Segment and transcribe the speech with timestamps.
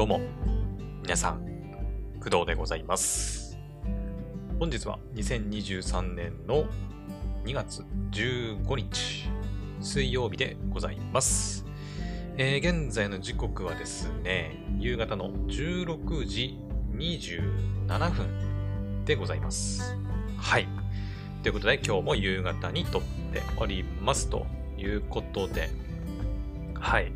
[0.00, 0.18] どうも、
[1.02, 1.44] 皆さん、
[2.20, 3.58] 工藤でございます。
[4.58, 6.64] 本日は2023年の
[7.44, 9.28] 2月15日、
[9.82, 11.66] 水曜日でございます。
[12.38, 16.58] えー現在の時刻はですね、夕方の16時
[16.94, 19.98] 27分でございます。
[20.38, 20.66] はい。
[21.42, 24.46] ということで、今日も夕方に撮っておりますと
[24.78, 25.68] いうことで、
[26.72, 27.12] はい。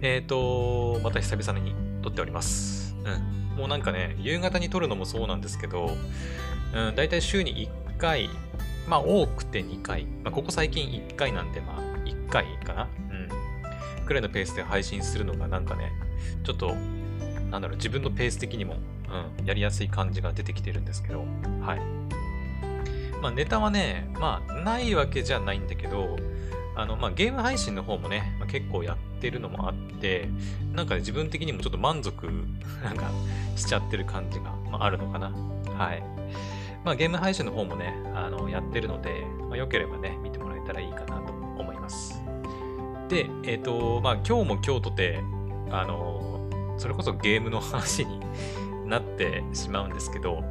[0.00, 2.96] えっ、と、また久々に撮っております。
[3.04, 3.56] うん。
[3.56, 5.96] もうなんかね、夕方に撮るのもそうなんですけど、
[6.74, 8.30] うん、だいたい週に1回、
[8.86, 14.06] まあ多くて2回、まあここ最近1回なんで、まあ1回かなうん。
[14.06, 15.92] くらいのペースで配信するのがなんかね、
[16.44, 16.74] ちょっと、
[17.50, 18.76] なんだろう、自分のペース的にも、
[19.38, 21.24] うん、やりやすい感じが出てきてるんですけど、
[21.60, 21.80] はい。
[23.20, 26.16] まあネタはね、まあないわけじゃないんだけど、
[26.78, 30.28] あの、まあゲーム配信の方もね、まあ、結構やってるのもあって、
[30.72, 32.26] なんかね、自分的にもちょっと満足、
[32.84, 33.10] なんか、
[33.56, 35.32] しちゃってる感じが、まあ、あるのかな。
[35.76, 36.02] はい。
[36.84, 42.22] まあゲーム配信の方もね、あの、やってるので、まあ良ければね、見てもらえたらいいかなと思います。
[43.08, 45.20] で、えっ、と、まあ今日も今日とて、
[45.72, 48.20] あの、それこそゲームの話に
[48.86, 50.44] なってしまうんですけど、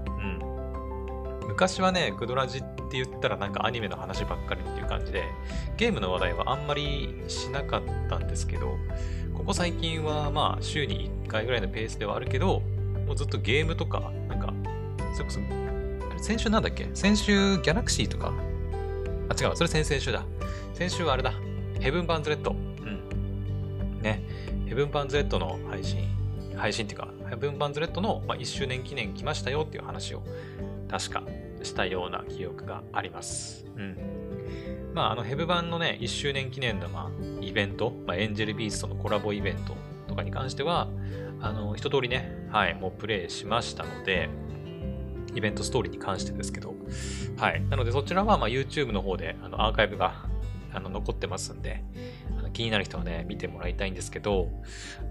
[1.58, 5.24] 昔はね、クドラジって言ったらなんかアニメの話ばっかりっていう感じで、
[5.76, 8.78] ゲームの話題はあんまりしなかったんですけど、
[9.34, 12.62] ここ最近はまあ週に1回ぐらいのペースではあるけど、
[13.08, 14.54] もうずっとゲームとか、なんか、
[15.16, 15.40] それこそ、
[16.24, 16.92] 先週なんだっけ？
[16.94, 18.32] 先週ギャラクシーとか？
[19.28, 20.24] あ、違う、それ先々週だ。
[20.76, 21.34] 先週はあれだ。
[21.80, 22.52] ヘブン・バーンズ・レッド。
[22.52, 24.00] うん。
[24.04, 24.22] ね。
[24.68, 26.08] ヘブン・バーンズ・レッドの配信、
[26.56, 30.22] 配信っていうか、ヘブン・バーンズ・レッドの、まあ、1周年記念来ましたよっていう話を、
[30.88, 31.24] 確か
[31.64, 33.66] したような記憶があります。
[33.76, 33.98] うん。
[34.94, 39.76] まあ、あの、ヘブ版のね、1周年記念の、まあ、イベント、まあ、エンジェルビーストのコラボイベント
[40.08, 40.88] とかに関しては、
[41.40, 44.30] あの、一通りね、はい、もうプレイしましたので、
[45.36, 46.74] イベントストーリーに関してですけど、
[47.38, 47.62] はい。
[47.70, 50.26] なので、そちらは、ま、YouTube の方で、あの、アーカイブが、
[50.74, 51.84] あの、残ってますんで、
[52.38, 54.50] あの気になる人はね、見てもらいたいんですけど、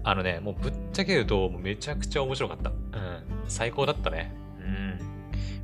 [0.03, 2.69] あのね、もうぶっちゃけると、めちゃくちゃ面白かった。
[2.69, 2.77] うん。
[3.47, 4.33] 最高だったね。
[4.59, 5.16] うん。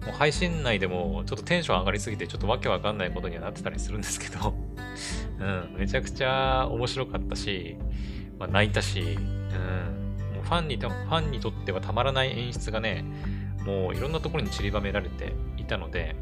[0.06, 4.53] もう配信内でもちょっとテンション上がりすぎてちょっとわけわかんないことにはなってたりするんですけど、
[5.39, 7.78] うん、めちゃくちゃ面白かったし、
[8.39, 13.06] まあ、泣いたし、うん、もうファンにと、ファンにとってはたまらない演出がね、
[13.66, 16.16] もういろんなところに散りばめられていたので、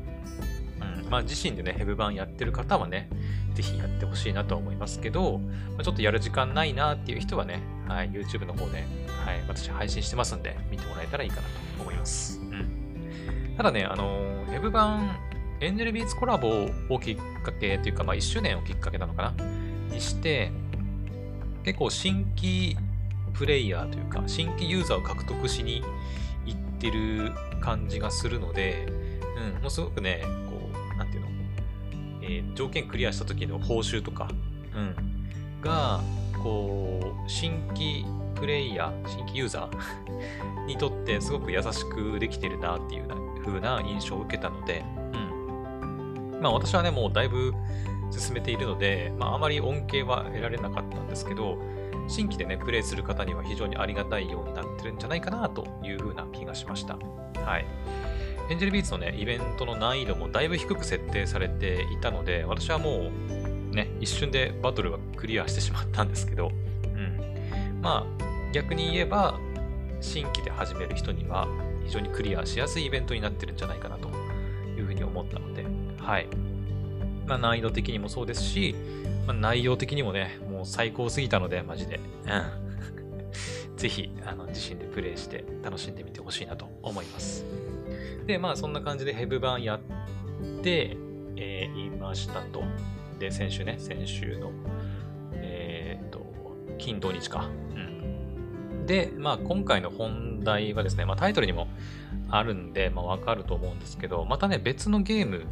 [1.03, 3.09] うん、まあ自身でね、ヘブ版やってる方はね、
[3.53, 8.83] ぜひやってほしいなと思いますけど、まあ、ちょっとやる時間ないなっていう人はね、はい、YouTube の方で、
[9.25, 11.41] はい、私配信してますんで、見てもらえたらいいかな
[11.77, 12.39] と思います。
[12.39, 12.80] うん。
[13.61, 15.19] ただね、あの、ヘブ版、
[15.59, 19.45] エンジェルビーツコラボをきっかけというか、まあ1周年をきっかけなのかな？
[19.93, 20.51] にして、
[21.63, 22.75] 結構新規
[23.35, 25.83] プレイヤーというか、新規ユーザーを獲得しに
[26.47, 28.87] 行ってる感じがするので、
[29.55, 31.27] うん、もうすごくね、こう、なんていうの、
[32.23, 34.27] えー条件クリアした時の報酬とか、
[34.75, 34.95] うん、
[35.61, 36.01] が、
[36.41, 43.07] こう、新規プレイヤー、新規ユーザーにとってすごく優しくできてるなっていう
[43.41, 46.39] 風な印象を受けたので、うん。
[46.41, 47.53] まあ私はね、もうだいぶ
[48.11, 51.57] 進めているので、まああまり恩恵は得られなかったんですけど、
[52.07, 56.97] 新規でね、プレイする方には非常にありがたいようになってるんじゃないかなという風な気がしました。
[57.45, 57.65] はい。
[58.49, 63.09] エンジェルビーツのね、イベントの難易度もだいぶ低く設定されていたので、私はも
[63.71, 66.51] うね、一瞬でバトルはクリアしてしまったんですけど、
[66.83, 67.79] うん。
[67.81, 69.39] まあ、逆に言えば、
[70.01, 71.47] 新規で始める人には
[71.91, 74.07] 非常にクリアしやすいイベントになってるんじゃないかなと
[74.77, 75.65] いうふうに思ったので、
[75.97, 76.27] はい。
[77.27, 78.73] まあ、難易度的にもそうですし、
[79.27, 81.99] まあ、内容的にもね、もう最高すぎたので、マジで。
[82.27, 83.75] うん。
[83.75, 87.43] ぜひ、あの、自身でプレイして楽しんでみてほしいなと思います。
[88.25, 89.79] で、まあ、そんな感じでヘブ版やっ
[90.63, 90.95] て、
[91.35, 92.63] えー、いましたと。
[93.19, 94.51] で、先週ね、先週の、
[95.33, 96.25] えーっと、
[96.77, 97.49] 金土日か。
[97.75, 97.90] うん。
[98.91, 101.69] で、まあ、今回の本題はですね、まあ、タイトルにも
[102.29, 105.45] あるんで、まあ、わかると思うんですけど、またね、別のゲーム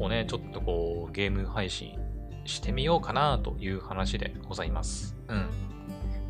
[0.00, 1.96] をね、ちょっとこう、ゲーム配信
[2.44, 5.14] してみようかなという話でございます。
[5.28, 5.46] うん。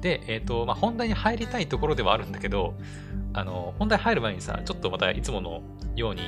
[0.02, 2.74] で、えっ、と、まあ、本題に入りたいところではあるんだけど、
[3.32, 5.62] あの、本題入る前にさ、ちょっとまたいつもの
[5.94, 6.20] ように、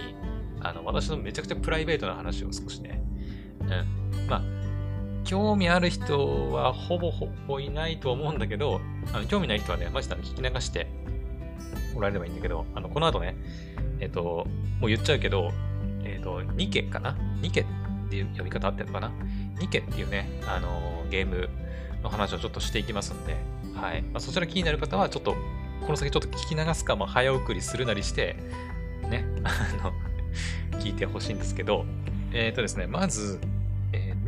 [0.60, 3.02] あの、私のめちゃくちゃプライベートな話を少しね、
[3.60, 3.64] う
[4.24, 4.26] ん。
[4.26, 4.57] まあ、
[5.24, 8.80] 興味ある人はほぼほぼいないと思うんだけど、
[9.12, 10.86] あの興味ない人はね、マジで聞き流して
[11.94, 13.36] もらえればいいんだけど、あの、この後ね、
[14.00, 14.46] えっ、と、
[14.80, 15.52] もう言っちゃうけど、
[16.04, 17.16] えっ、と、ニケかな？
[17.42, 17.64] ニケっ
[18.08, 19.12] ていう呼び方あってるのかな？
[19.60, 21.48] ニケっていうね、あのゲーム
[22.02, 23.36] の話をちょっとしていきますんで、
[23.74, 24.02] はい。
[24.02, 25.34] まあ、そちら気になる方は、ちょっと
[25.82, 28.36] この先ちょっと聞き流すか、ま、早送りするなりして、
[29.10, 29.50] ね、あ
[29.84, 31.84] の、聞いてほしいんですけど、
[32.32, 33.40] えっ、とですね、まず、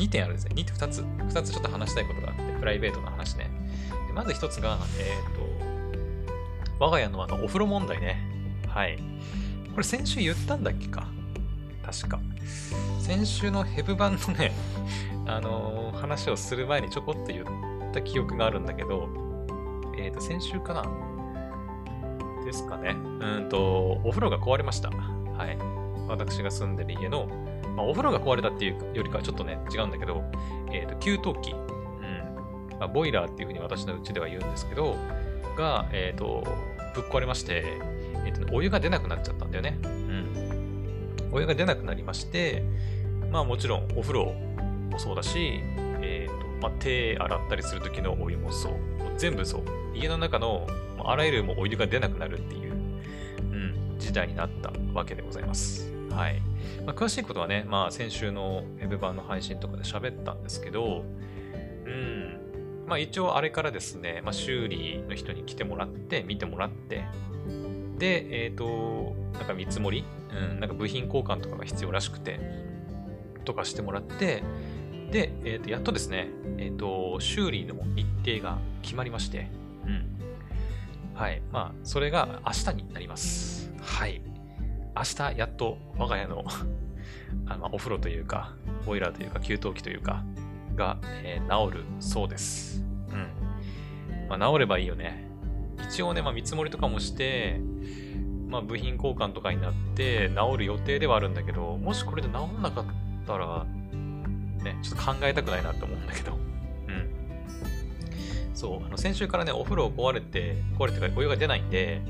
[0.00, 0.54] 2点あるんですね。
[0.54, 1.00] 2点2つ。
[1.02, 3.50] 2つちょっと話したいことがあって、プライベートな話ね。
[4.06, 8.18] でまず1つが、えっ、ー、と、我が家のあのお風呂問題ね。
[8.66, 8.98] はい。
[9.72, 11.06] これ先週言ったんだっけか？
[11.84, 12.20] 確か。
[12.98, 14.52] 先週のヘブ版のね、
[15.26, 17.44] あのー、話をする前にちょこっと言っ
[17.92, 19.08] た記憶があるんだけど、
[19.98, 20.84] えっ、ー、と、先週かな？
[22.44, 22.96] ですかね。
[23.20, 24.90] うんと、お風呂が壊れました。
[24.90, 25.58] はい。
[26.08, 27.28] 私が住んでる家の、
[27.76, 30.22] まあ、お風呂が壊れたっていうよりかはちょっとね、違うんだけど、
[30.72, 31.24] えっ、ー、と、給湯器。
[31.24, 32.78] うん。
[32.78, 34.96] まあ、ボイラーっていうふうに私のうちでは言うんですけど、
[35.56, 36.44] が、えっ、ー、と、
[36.94, 37.64] ぶっ壊れまして、
[38.26, 39.78] えっ、ー、と、お湯が出なくなっちゃったんだよね。
[39.84, 41.30] うん。
[41.32, 42.64] お湯が出なくなりまして、
[43.30, 44.34] まあもちろんお風呂
[44.90, 45.60] もそうだし、
[46.02, 48.72] えっ、と、まあ、手洗ったりするときのお湯もそう。
[49.16, 49.62] 全部そう。
[49.94, 50.66] 家の中の
[51.04, 55.90] あらゆるもお湯が出なくなるっていう、うん、時代になったわけでございます。
[56.10, 56.42] はい。
[56.86, 61.04] まあ、詳しいことはね、まあ、先週の Web 版の配信とかで喋ったんですけど、
[61.86, 62.40] うん。
[62.86, 67.04] まあ、一応あれからですね、まあ、修理の人に来てもらって、見てもらって、
[67.98, 72.40] で、えっ、ー、と、なんか見積もり、うん、なんか部品交換とかが必要らしくて、
[73.44, 74.42] とかしてもらって、
[75.10, 76.28] で、え、ー、と、やっとですね、
[76.58, 79.50] えっ、ー、と、修理の日程が決まりまして、
[79.86, 80.20] うん。
[81.14, 81.42] はい。
[81.52, 83.72] まあ、それが明日になります。
[83.82, 84.22] はい。
[84.96, 86.44] 明日、やっと我が家の
[87.46, 88.54] あのお風呂というか、
[88.86, 90.24] ボイラーというか、給湯器というか、
[90.76, 92.84] が、えー、治るそうです。
[93.10, 94.28] うん。
[94.28, 95.24] まあ、治ればいいよね。
[95.88, 97.60] 一応ね、まあ、見積もりとかもして、
[98.48, 102.84] まあ、部品交換とかになって治る予定ではあるんだけど、もしこれで治んなかっ
[103.26, 103.64] たら、
[104.62, 106.32] ね、ちょっと考えたくないなって思うんだけど。
[106.34, 106.50] うん
[108.54, 112.02] そう、あの先週からね、お風呂壊れて、壊れてからお湯が出ないんで、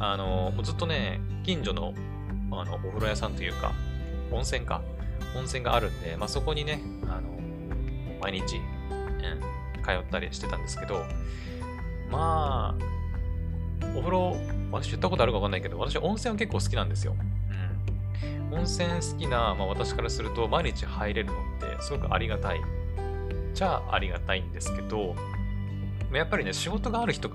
[0.00, 1.94] あの、もうずっとね、近所の
[2.50, 3.72] あのお風呂屋さんというか、
[4.32, 4.82] 温泉か、
[5.36, 7.28] 温泉があるんで、まあ、そこにね、あの、
[8.20, 11.04] 毎日、うん、通ったりしてたんですけど、
[12.10, 12.84] まあ、
[13.94, 14.36] お風呂、
[14.72, 17.14] 私言ったことあるかわかんないけど、私温泉は結構好きなんですよ。
[18.50, 18.54] うん。
[18.54, 21.36] 温泉好きな、まあ、私からすると、毎日入れるのっ
[21.76, 22.60] てすごくありがたい。
[23.52, 25.14] じゃあありがたいんですけど、
[26.12, 27.30] やっぱりね、仕事がある人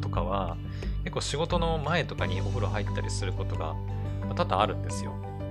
[0.00, 0.56] とかは、
[1.04, 3.74] 結構仕事の前とかにお風呂入ったりすることが
[4.34, 5.12] 多々あるんですよ。
[5.12, 5.44] う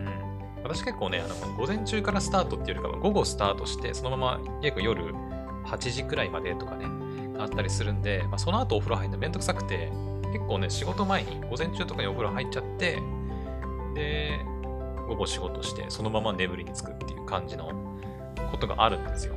[0.59, 0.63] ん。
[0.63, 5.13] 私結構ね、あの、午前中からスタートっていうよりかは、午後スタートして、そのまま結構夜
[5.65, 6.85] 8時くらいまでとかね、
[7.39, 9.91] あったりするんで、まあ、その後お風呂入るのめんどくさくて、
[10.31, 12.99] 結構ね、仕事前に、午前中とかにお風呂入っちゃって、
[13.95, 14.39] で、
[15.07, 17.71] 午後仕事して、そのまま眠りにつくっていう感じの
[18.51, 19.35] ことがあるんですよ。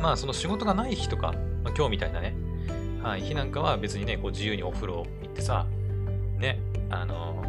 [0.00, 1.32] まあ、その仕事がない日とか、
[1.64, 2.36] まあ、今日みたいなね、
[3.02, 5.66] はい、日なんかは別にね、こう自由にお風呂行ってさ、
[6.38, 6.60] ね、
[6.90, 7.44] あの、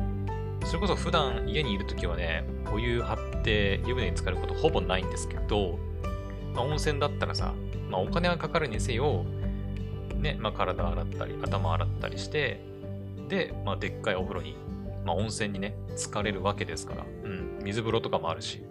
[0.66, 5.80] それこそ普段家にいるときはね、お湯張って湯船に浸かることほぼないんですけど、
[6.54, 7.54] まあ、温泉だったらさ、
[7.90, 9.25] まあ、お金はかかるにせよ、
[10.16, 12.62] ね、まあ、体洗ったり、頭洗ったりして、
[13.28, 14.56] で、まあ、でっかいお風呂に、
[15.06, 18.63] まあ、温泉にね、浸かれるわけですから、うん、水風呂とかもあるし、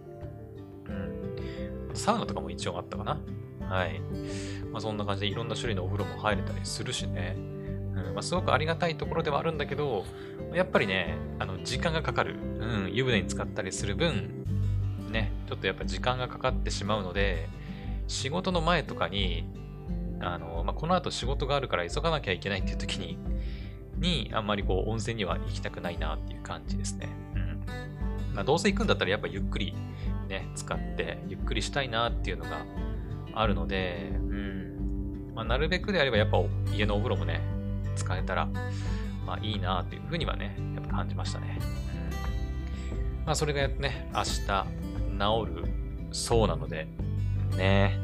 [0.88, 3.20] うん、サウナとかも一応あったかな。
[3.69, 4.00] はい。
[4.72, 7.37] まあ、そんな感じでいろんな種類のお風呂も入れたりするしね。
[7.37, 10.04] うんまあ、すごくありがたいところではあるんだけど、
[10.52, 12.37] やっぱりね、あの時間がかかる。
[12.60, 14.44] うん、湯船に使ったりする分、
[15.10, 17.48] ね、ちょっとやっぱ時間がかかってしまうので、
[18.06, 19.44] 仕事の前とかに、
[20.20, 23.18] あの、まあ、この後仕事があるから急がなきゃいけないっていう時に、
[23.98, 27.08] に、あんまりこう、温泉には行きたくないなっていう感じですね。
[27.34, 27.64] うん。
[28.34, 29.75] まあ、どうせ行くんだったらやっぱゆっくり
[30.28, 32.64] ね、使って、ゆっくりしたいなっていうのが
[33.34, 34.57] あるので、うん。
[35.38, 36.38] まあ、なるべくであればやっぱ
[36.75, 37.40] 家のお風呂もね、
[37.95, 38.47] 使えたら、
[39.25, 41.61] まあいいなっていうふうにはね、やっぱ感じましたね。
[43.25, 45.64] まあそれがね、明日治る
[46.11, 46.88] そうなので、
[47.57, 48.00] ね、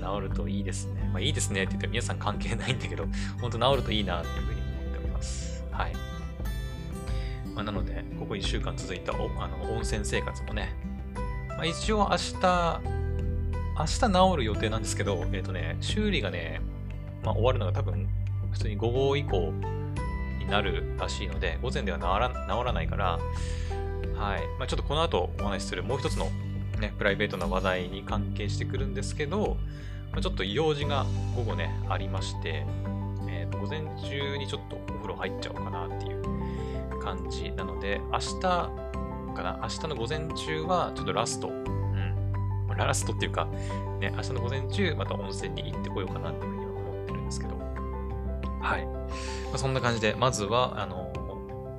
[0.00, 1.08] 治るといいですね。
[1.12, 3.06] まあいいですねって言って皆さん関係ないんだけど、
[3.40, 5.64] 本当治るといいなっていうふうに思っております。
[5.70, 5.92] はい。
[7.54, 10.74] まあ、なので、ここ1週間続いたあの温泉生活もね、
[11.50, 12.80] まあ、一応明日、
[13.78, 16.62] 明日治る予定なんですけど、えっ、ー、とね、修理がね、
[17.22, 18.08] まあ、終わるのが多分、
[18.50, 19.52] 普通に午後以降
[20.38, 23.18] になるらしいので、午前では治ら治らないから、
[24.16, 24.40] はい。
[24.58, 26.30] まあ、ちょっとこの後お話しするもう一つの
[26.80, 29.58] ね、プライベートな話題に関係してくるんですけど、
[30.12, 31.04] まあ、ちょっと用事が
[31.36, 32.64] 午後ね、ありまして、
[33.28, 36.22] えー、と午前中にちょっとお風呂入っちゃおうかなっていう
[37.02, 38.70] 感じなので、明日か
[39.36, 41.50] な、明日の午前中はちょっとラスト
[42.84, 43.46] ラストっていうか、
[44.00, 47.56] ね、明日の午前中、また温泉に行ってこようかなっていうふうには思ってるんですけど。
[48.60, 48.86] はい。
[48.86, 51.12] まあ、そんな感じで、まずは、あの、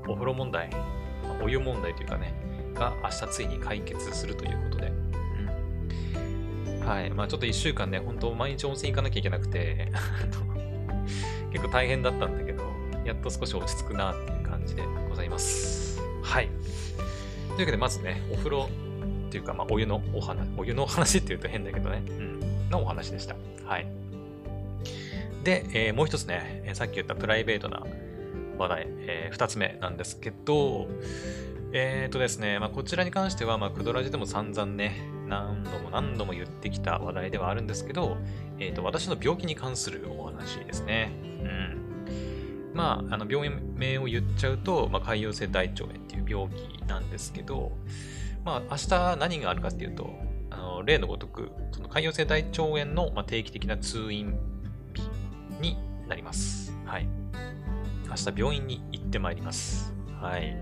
[0.07, 0.69] お風呂問題、
[1.43, 2.33] お湯問題というかね、
[2.73, 4.91] が明日ついに解決するということで。
[6.79, 7.09] うん、はい。
[7.11, 9.91] まあちょっと1週間ね、本当毎日温泉行かなきゃいけなくて
[11.51, 12.63] 結構大変だったんだけど、
[13.03, 15.99] やっと少し落ち着くなっていう感じでございます。
[16.21, 16.47] はい。
[16.47, 18.69] というわけで、まずね、お風呂
[19.27, 23.35] っていうか、まあ、お湯のお話、お湯のお話って言うと変だけどね、うん、のお話でした。
[23.65, 23.87] はい。
[25.43, 27.83] で、えー、もう一つね、え、さっき言ったプライベートな
[28.57, 30.87] 話題、えー、二つ目なんですけど、
[31.73, 34.95] えっ、ー、とですね、まあ、こちらに関しては、まあ、クドラジでも散々ね、
[35.27, 38.17] 何度も何度も言ってきた話題ではあるんですけど、
[38.59, 41.11] えっ、ー、と、私の病気に関するお話ですね。
[41.23, 41.87] うん。
[42.73, 47.71] まあ、あの、病名を言っちゃうと、まあ、潰瘍性大腸炎っていう病気なんですけど、
[48.47, 50.09] まあ、明日何があるかっていうと、
[50.51, 54.39] あの例のごとく、その潰瘍性大腸炎の、ま、定期的な通院
[54.93, 55.01] 日
[55.59, 55.77] に
[56.07, 56.73] なります。
[56.85, 57.09] はい。
[58.07, 59.93] 明日病院に行ってまいります。
[60.21, 60.55] はい。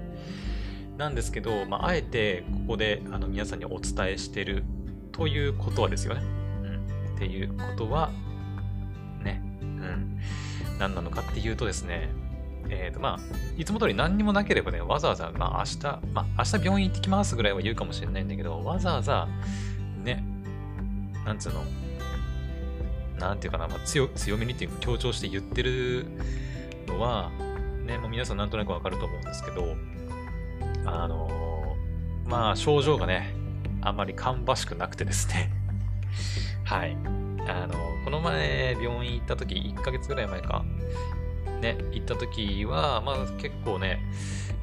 [0.97, 4.63] なんですけど、まあ、あえてここであの皆さんにお伝えしてる
[5.11, 6.21] ということはですよね。
[6.63, 6.67] う
[7.11, 7.15] ん。
[7.17, 8.09] っていうことは、
[9.23, 9.43] ね。
[9.61, 10.19] うん。
[10.79, 12.09] 何なのかっていうとですね、
[12.69, 13.19] えっ、ー、と、まあ、
[13.57, 19.27] いつも通り何にもなければね、わざわざ、まあ、明日、まあ、明日病院行ってきますぐらいは言うかもしれないんだけど、わざわざ、
[20.03, 20.23] ね、
[21.25, 21.63] なんつうの、
[23.19, 26.05] なんていうかな、まあ、強強めにっていう強調して言ってる
[26.87, 27.31] のは、
[27.85, 29.75] ね、もう皆さんなんとなくわかると思うんですけど、
[30.85, 33.33] あのー、まあ、症状がね、
[33.81, 35.51] あんまり芳しくなくてですね
[36.65, 36.97] はい。
[37.47, 40.65] あのー、この前、病院行った時、1ヶ月ぐらい前か、
[41.65, 43.99] ね、行った時は、まあ結構ね、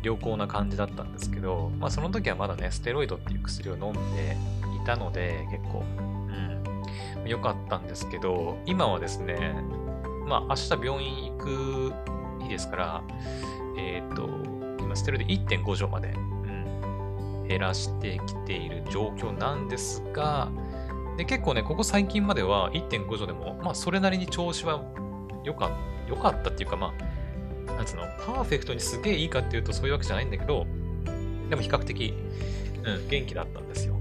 [0.03, 4.37] 良好な感じだったんですけど、まあその時はまだね、ステロイドっていう薬を飲んで
[4.81, 9.55] いたので、結構、うん、良かったんですけど、今はですね、
[10.29, 11.93] まあ明日病院行く
[12.43, 13.03] 日ですから、
[13.77, 14.29] えっ、ー、と、
[14.81, 20.51] 今ステロイド1.5錠まで、うん、減らしてきている状況なんですが、
[21.17, 24.85] で結構ね、ここ最近までは1.5錠でも、まあそれなりに調子は
[25.43, 25.92] 良かった。
[26.09, 26.93] 良かったっていうか、ま
[27.69, 30.67] あ、なんつうの、パーフェクトにすげえいいかっていうとそういうわけじゃないんだけど、
[31.49, 32.15] でも比較的、
[32.85, 33.97] うん、元気だったんですよ。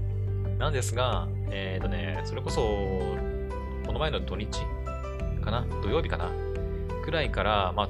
[0.58, 2.60] なんですが、えっ、ー、とね、それこそ、
[3.86, 4.48] この前の土日
[5.42, 6.30] かな土曜日かな
[7.04, 7.88] くらいから、まあ、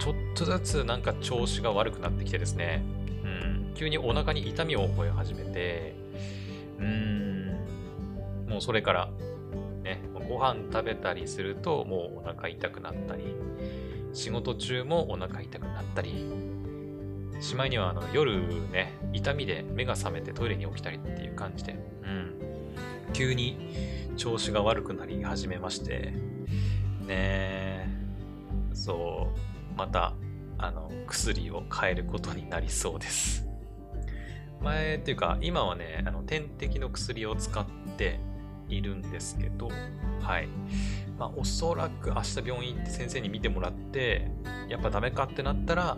[0.00, 2.84] ちょっとずつなんか調子が悪くなってきてですね、
[3.24, 5.94] うん、急にお腹に痛みを覚え始めて、
[6.78, 7.46] うん、
[8.48, 9.08] もうそれから、
[10.28, 13.34] ご飯食べたりするともうお腹痛くなったり、
[14.12, 16.26] 仕事中もお腹痛くなったり、
[17.40, 18.38] しまいにはあの夜
[18.70, 22.34] ね、痛みで目が覚めてトイレに起きたりっていう感じで、うん、
[23.12, 23.58] 急に
[24.16, 26.12] 調子が悪くなり始めまして、
[27.06, 27.88] ね
[28.72, 29.28] そ
[29.74, 30.14] う、また、
[30.58, 33.46] あの、薬を変えることになりそうです。
[34.60, 37.66] 前っていうか、今はね、あの点滴の薬を使っ
[37.96, 38.18] て、
[38.68, 39.68] いるんですけど、
[40.26, 40.48] はい。
[41.18, 44.28] まあ、おそらく明日病院行って先生に見てもらって、
[44.68, 45.96] やっぱダメかってなったら、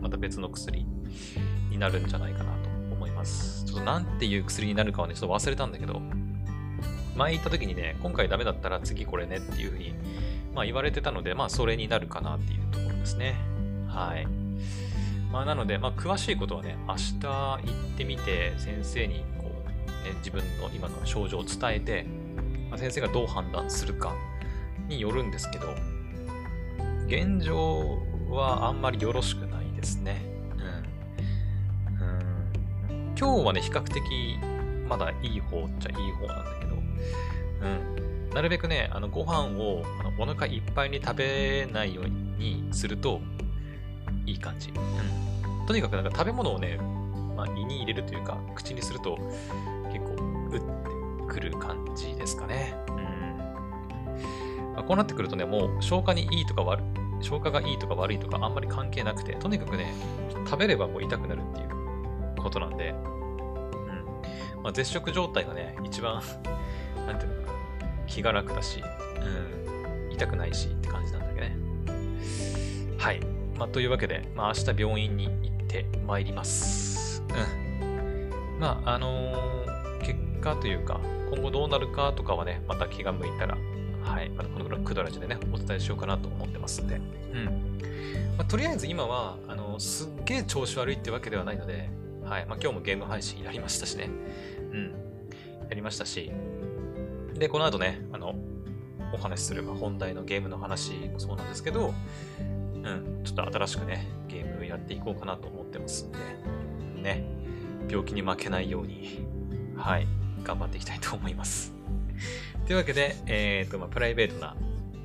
[0.00, 0.84] また別の薬
[1.70, 3.64] になるんじゃないかなと思います。
[3.64, 6.02] ちょっとなんていう薬になるかはね、ちょっと忘れたんだけど、
[7.16, 9.94] 前行った時にね、今回ダメだったら次これねっていうふうに、
[10.54, 13.36] まあ言われてたので、まあそれになるかなっていうところですね。
[13.86, 14.26] はい。
[15.32, 17.58] まあなので、まあ詳しいことはね、明日行
[17.94, 22.06] ってみて先生にこうね、自分の今の症状を伝えて、
[22.78, 24.14] 先生がどう判断するか
[24.88, 25.74] によるんですけど、
[27.06, 30.20] 現状はあんまりよろしくないですね。
[30.56, 32.00] うん。
[32.00, 34.02] うん今日はね、比較的
[34.88, 38.30] まだいい方っちゃいい方なんだけど、うん。
[38.30, 43.20] なるべくね、あのご飯をあのお腹いっぱいに食べないようにすると
[44.26, 44.70] いい感じ。
[44.70, 45.66] うん。
[45.66, 46.78] とにかくなんか食べ物をね、
[47.36, 49.18] まあ、胃に入れるというか、口にすると、
[50.50, 50.95] 打って
[51.26, 52.74] くる感じですかね。
[52.88, 52.96] うん。
[54.74, 56.82] まあ、こうなってくるとね、もう消化にいいとか悪、
[57.20, 59.92] 消化がいいとか悪いとかあんまり関係なくて、とにかくね、
[60.46, 62.92] 食べればもう痛くなるっていうことなんで、う
[64.58, 64.62] ん。
[64.62, 66.22] まあ、絶食状態がね、一番
[67.06, 68.82] なんていうのかな、気が楽だし、
[69.20, 71.56] うん、痛くないしって感じなんだけどね。
[72.98, 73.20] はい。
[73.58, 77.22] まあ、というわけで、まあ、明日病院に行ってまいります。
[77.30, 78.60] うん。
[78.60, 79.56] まあ、あのー
[80.46, 83.56] かというか、今後どうなるかとかはね、また気が向いたら、
[84.02, 86.96] はい、またこのぐらいクドラジでね、お伝えしようかなと思ってますんで、
[87.32, 87.44] うん。
[88.36, 91.90] まあ、とりあえず今は、あの、すっげえ調子悪いってわけではないので、
[92.24, 94.10] はい、まあ、今日もゲーム配信やりましたしね、
[94.72, 94.94] うん、
[95.68, 96.30] やりましたし、
[97.34, 98.34] で、この後ね、あの、
[99.12, 101.94] お話しする、ま、本題のゲームの話もそうなんですけど、
[102.38, 106.18] うん、ちょっと新しくね、ゲームやっていこうかなと思ってますんで、
[107.02, 107.24] ね、
[107.88, 109.24] 病気に負けないように、
[109.76, 110.06] はい、
[110.46, 111.74] 頑張っていきたいと思います。
[112.66, 114.56] というわけで、えっ、ー、と、まあ、プライベートな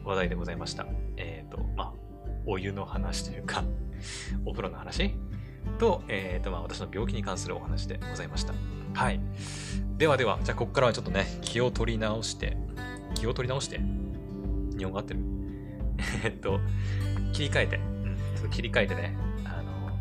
[0.06, 0.86] 話題でございました。
[1.18, 1.94] えっ、ー、と、まあ、
[2.46, 3.64] お湯の話というか
[4.46, 5.16] お風呂の話
[5.80, 8.54] と、えっ、ー、と、まあ、私の病気に関するお話でございました。
[8.94, 9.20] はい。
[9.98, 12.58] ではでは、じゃあ、ここからはちょっとね、気を取り直して、
[13.16, 13.80] 気を取り直して、
[14.78, 15.20] 日本語合ってる？
[16.24, 16.60] えっと、
[17.34, 19.92] 切り替えて、うん、ちょっと切り替えてね、あの、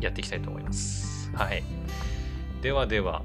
[0.00, 1.30] やっていきたいと思います。
[1.34, 1.62] はい。
[2.62, 3.22] ではでは、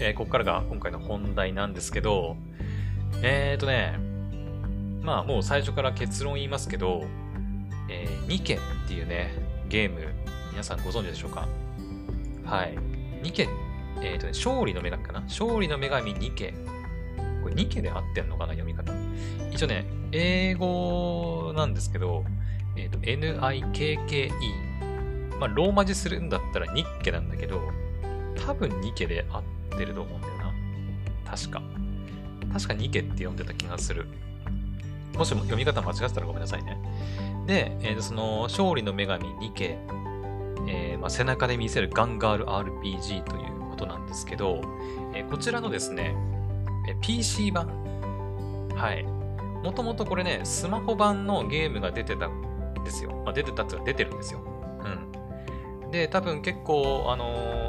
[0.00, 2.36] えー、ここからが今回の本題なんですけど、
[3.22, 3.98] えーとね、
[5.02, 7.04] まあもう最初から結論言いますけど、
[7.88, 9.32] えー、ニケっていうね、
[9.68, 10.00] ゲーム、
[10.50, 11.48] 皆さんご存知でしょうか？
[12.44, 12.78] はい。
[13.22, 13.48] ニケ、
[14.02, 15.20] えーとね、勝利の女神かな？
[15.22, 16.54] 勝利の女神ニケ。
[17.42, 18.92] これニケで合ってんのかな読み方。
[19.50, 22.24] 一応ね、英語なんですけど、
[22.76, 24.30] えっ、と、N-I-K-K-E。
[25.38, 27.60] まあ、ローマ字するんだったらニッケなんだけど、
[28.44, 30.52] 多分ニケで合ってると思うんだよな。
[31.30, 31.62] 確か。
[32.52, 34.06] 確かニケって読んでた気がする。
[35.16, 36.78] もしも読み方間違ってたらごめんなさいね。
[37.46, 39.78] で、えー、その、勝利の女神ニケ、
[40.68, 44.60] えーまあ、背中で見せるガンガール RPG ということなんですけど、
[45.14, 46.14] えー、こちらのですね、
[46.88, 47.66] え PC 版。
[48.74, 49.02] はい。
[49.64, 53.10] もともとこれね、スマホ版のゲームが出てたんですよ。
[53.24, 54.40] まあ、出てたっていうか出てるんですよ。
[55.84, 55.90] うん。
[55.90, 57.67] で、多分結構、あの、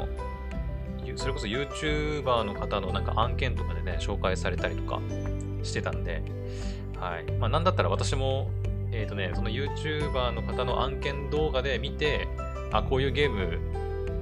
[1.16, 5.00] それこそ YouTuber の方のなんか案件とかでね、紹介されたりとか
[5.62, 6.22] してたんで、
[6.96, 7.32] はい。
[7.32, 8.50] まあ、なんだったら私も、
[8.92, 12.28] えっ、ー、とね、その YouTuber の方の案件動画で見て、
[12.72, 13.58] あ、こういうゲーム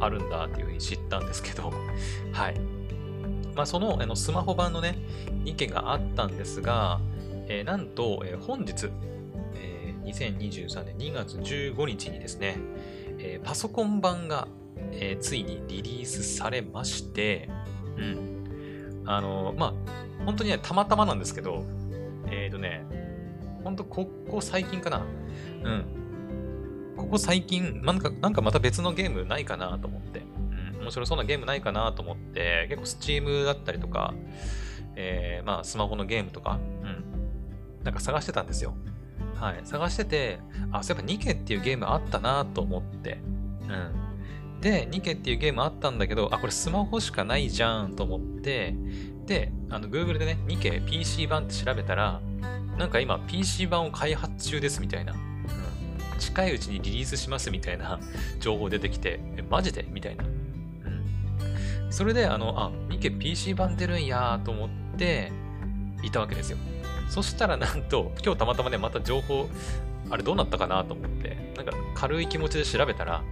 [0.00, 1.73] あるんだっていうふうに知ったんですけど、
[2.33, 2.61] はい。
[3.54, 4.99] まあ、そのあのスマホ版のね、
[5.45, 7.00] 2件があったんですが、
[7.49, 8.88] えー、なんと、えー、本日、
[9.54, 12.56] えー、2023年2月15日にですね、
[13.19, 14.47] え、パソコン版が、
[14.93, 17.49] えー、ついにリリースされまして、
[17.97, 19.02] うん。
[19.06, 21.64] あのー、まあ、本当にね、たまたまなんですけど、
[22.30, 22.84] えっ、ー、とね、
[23.64, 25.02] ほんとここ最近かな。
[25.62, 25.84] うん。
[26.97, 30.23] ここ最近、なんか、なんかまた別のゲームないかなと思って。
[30.75, 30.80] うん。
[30.82, 34.14] 面白そうなゲームないかなと思って、結構 Steam だったりとか、
[34.97, 37.04] えー、まあスマホのゲームとか、うん。
[37.84, 38.75] なんか探してたんですよ。
[39.36, 39.60] はい。
[39.64, 40.41] 探してて、
[40.73, 43.21] あ、そういえばニケっていうゲームあったなと思って。
[43.62, 44.07] うん。
[44.60, 48.75] で、ニケっていうゲームあったんだけど、あ、これスマホしかないじゃんと思って、
[49.26, 52.21] で、あの、Google でね、ニケ PC 版って調べたら、
[52.76, 58.00] なんか今 PC 版を開発中ですみたいな、うん、近いうちにリリースしますみたいな
[58.40, 60.25] 情報出てきて、え、マジでみたいな。
[60.25, 61.92] うん。
[61.92, 65.30] それで、あの、あ、ニケ PC 版出るんやと思って、
[66.02, 66.58] いたわけですよ。
[67.08, 69.49] そしたらなんと、今日たまたまね、また情報、
[70.10, 73.23] あれどうなったかなと思って、なんか軽い気持ちで調べたら、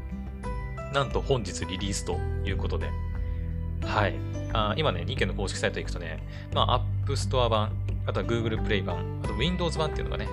[0.96, 2.88] なんと本日リリースということで、
[3.82, 4.14] はい。
[4.54, 7.70] あ今ね、2件の公式サイト行くとね、まあ、App Store 版、
[8.06, 10.26] あとは Google Play 版、あと Windows 版っていうのがね、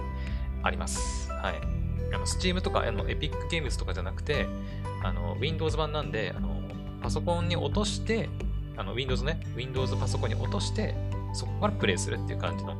[0.63, 1.29] あります。
[1.33, 1.55] はい。
[2.15, 4.47] あの、Steam とか、あの、Epic Games とかじゃなくて、
[5.03, 6.61] あの、Windows 版なんで、あの、
[7.01, 8.29] パソコンに落として、
[8.77, 10.95] あの、Windows ね、Windows パソコンに落として、
[11.33, 12.75] そこからプレイするっていう感じの、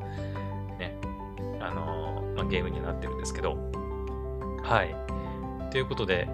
[0.79, 0.97] ね、
[1.59, 3.57] あのまあ、ゲームになってるんですけど、
[4.63, 4.95] はい。
[5.69, 6.29] ということで、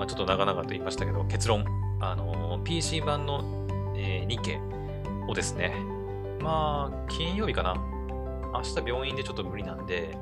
[0.00, 1.64] まあ、ちょっと長々と言いましたけど、結論、
[2.00, 3.60] あの PC 版の
[4.02, 4.60] えー、2件
[5.28, 5.74] をですね、
[6.40, 7.74] まあ、金曜日かな。
[8.52, 10.16] 明日病院でちょっと無理なんで、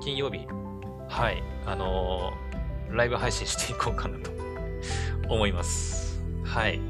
[0.00, 0.46] 金曜日、
[1.08, 4.30] はい、あのー、ライブ配信していこうかなと
[5.28, 6.22] 思います。
[6.44, 6.80] はい。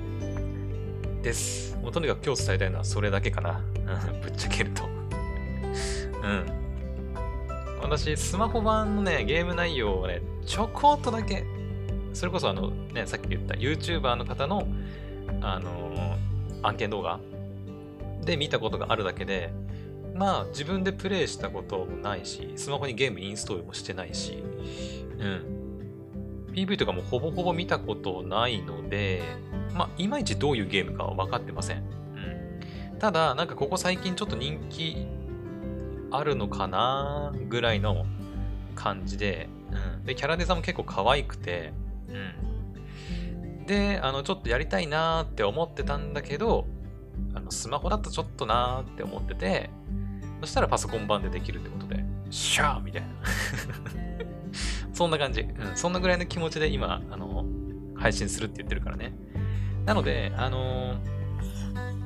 [1.23, 1.77] です。
[1.79, 3.61] もうとにかく今日伝えたいのはそれだけかな。
[4.23, 4.85] ぶっちゃけると
[6.23, 6.47] うん。
[7.83, 11.45] 私、スマホ版のね、ゲーム内容をね、ちょこっとだけ、
[12.15, 14.67] それこそあの、ね、さっき言った YouTuber の方の、
[15.41, 17.21] あのー案件動画
[18.25, 19.53] で見たことがあるだけで、
[20.15, 24.43] まあ自分でプレイしたこともないし、スマホにゲームインストールもしてないし、
[25.19, 26.51] うん。
[26.53, 29.23] PV とかもほぼほぼ見たことないので、
[29.75, 31.79] まあいまいちどういうゲームかは分かってません。
[31.79, 32.99] うん。
[32.99, 35.07] ただ、なんかここ最近ちょっと人気
[36.11, 38.07] あるのかなぐらいの
[38.75, 39.49] 感じで、
[39.99, 40.05] うん。
[40.07, 41.75] で、キャラデザも結構可愛くて、
[42.09, 43.67] うん。
[43.67, 46.67] で、あの、ちょっとやりたいなーって思ってたんだけど、
[47.35, 49.71] あの、スマホだとちょっとなーって思ってて、
[50.41, 53.09] そしたらパソコン版でできるってことで、シャーみたいな。
[54.93, 55.41] そんな感じ。
[55.41, 57.45] うん、そんなぐらいの気持ちで今、あの、
[57.97, 59.13] 配信するって言ってるからね。
[59.87, 60.97] なので、あの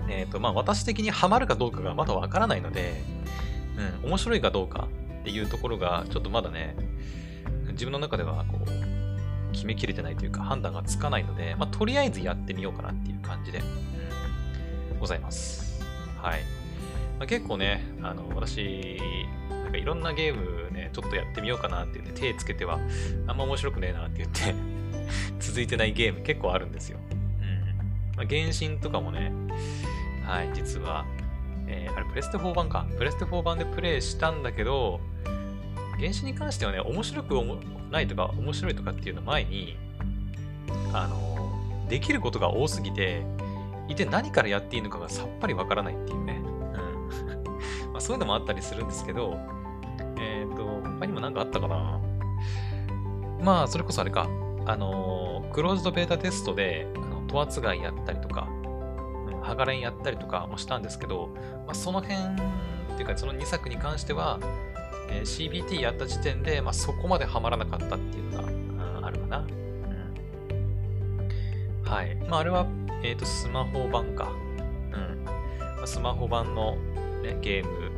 [0.08, 3.02] えっ、ー、と、まあ、私的にハマるかどうかがまだわからないので、
[4.02, 4.88] うん、面白いかどうか
[5.20, 6.76] っていうところが、ちょっとまだね、
[7.72, 8.87] 自分の中ではこう、
[9.58, 13.60] 決めきれてないというか、判断がつかないので、まあ、とりあえずやってみようかなっていう感じで、
[15.00, 15.82] ございます。
[16.22, 16.42] はい。
[17.18, 19.00] まあ、結構ね、あの、私、
[19.50, 22.78] なんかいろんなゲームね、ちょっとやってみようかなって言って手つけては、
[23.26, 24.54] あんま面白くねえなって言って
[25.44, 26.98] 続いてないゲーム結構あるんですよ。
[27.10, 28.16] うん。
[28.16, 29.32] まあ、原神とかもね、
[30.24, 31.04] はい、実は、
[31.66, 32.86] えー、あれ、プレステ4版か。
[32.96, 35.00] プレステ4版でプレイしたんだけど、
[35.98, 37.34] 原神に関してはね、面白く
[37.90, 39.76] ないとか、面白いとかっていうの前に、
[40.92, 43.22] あの、できることが多すぎて、
[43.88, 46.40] 一体何からやっていいのかがさっぱりわからないっていうね。
[47.86, 47.92] うん。
[47.92, 49.38] まあ、そういうのもあったりするんですけど、
[50.18, 52.00] えっ、ー、と、他にも何かあったかな
[53.40, 54.28] まあ、それこそあれか。
[54.66, 58.46] あのクローズドベータテストで、あの、ト圧ガイやったりとか、
[59.26, 61.30] うん、ハガレンやったりとかもしたんですけど、
[61.66, 62.20] まあ、その辺っ
[62.96, 64.38] ていうか、その2作に関しては、
[65.08, 68.48] えー、CBT やった時点で、まあ、そこまでハマらなかったっていうのが、
[69.06, 69.38] あるかな。
[69.38, 69.42] う
[71.82, 72.14] ん、はい。
[72.28, 72.66] まあ、あれは、
[73.02, 74.32] えっ、ー、と、スマホ版か。
[74.92, 75.24] うん。
[75.24, 76.76] まあ、スマホ版の、
[77.22, 77.90] ね、ゲーム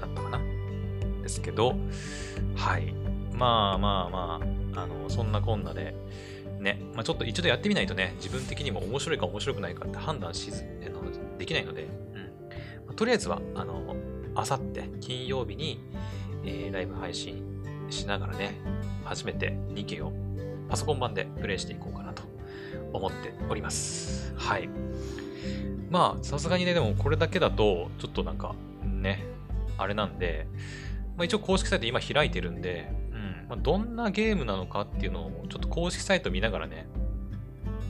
[0.00, 0.40] だったかな。
[1.22, 1.74] ですけど、
[2.56, 2.94] はい。
[3.32, 4.40] まあまあま
[4.74, 5.94] あ、あの、そんなこんなで、
[6.58, 10.64] ね、まあ、ちょっと一度やってみないとね、自分的にも面白いか面白くないかって判断しず、
[11.40, 12.20] できないので、うん。
[12.86, 13.96] まあ、とりあえずは、あの、
[14.34, 15.80] あさって金曜日に、
[16.44, 17.44] えー、ライブ配信
[17.90, 18.60] しながらね、
[19.04, 20.12] 初めて2件を
[20.68, 22.22] パソコン版でプレイしていこうかなと
[22.92, 24.34] 思っております。
[24.36, 24.68] はい。
[25.90, 29.24] まあ、さすがにね、でもこれだけだと、ちょっとなんか、ね、
[29.76, 30.46] あれなんで、
[31.16, 36.86] まあ、一応公式サイト今開いてるんで、うんまあ、どんなゲームなのかっていうのをちょっと公式サイト見ながらね、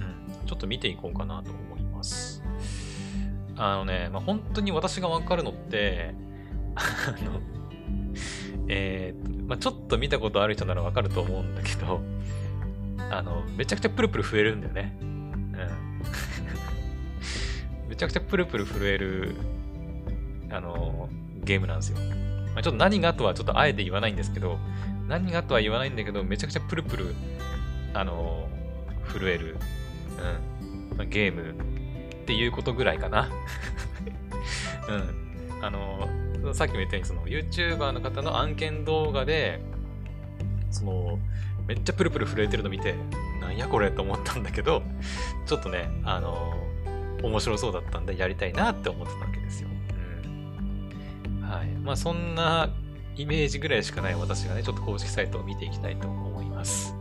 [0.01, 2.43] うん、ちょっと見ていこうかなと思います。
[3.57, 6.15] あのね、まあ、本当に私がわかるのって、
[6.81, 7.41] あの、
[8.69, 12.01] えー、まあ、ちょっと見たことある人ならわかると思うんだけど、
[13.11, 14.97] あの、めちゃくちゃプルプル震えるんだよね。
[15.03, 15.43] うん。
[17.89, 19.35] めちゃくちゃプルプル震える、
[20.51, 21.09] あの、
[21.45, 21.99] ゲームなんですよ。
[22.55, 24.59] まあ、ちょっと何がとはちょっとあえて言わないんですけど、
[25.09, 27.15] 何がとは言わないんだけど、めちゃくちゃプルプル、
[27.95, 28.49] あの、
[29.13, 29.57] 震える、
[30.61, 31.55] うん、まあ、ゲームっ
[32.27, 33.29] ていうことぐらいかな。
[34.89, 35.65] うん。
[35.65, 36.09] あの、
[36.55, 39.61] さっきも言ったように、その YouTuber の方の案件動画で、
[40.71, 41.19] その、
[41.67, 42.95] めっちゃプルプル震えてるの見て、
[43.41, 44.83] なんやこれと思ったんだけど、
[45.47, 46.55] ちょっとね、あの、
[47.23, 49.69] 面白そうだったんでやりたいなって思ってたわけですよ。
[51.29, 51.43] うん。
[51.43, 51.69] はい。
[51.69, 52.71] まあそんな
[53.17, 56.95] イメージぐらいしかない私がね、ちょっと公式サイトを見ていきたいと思います。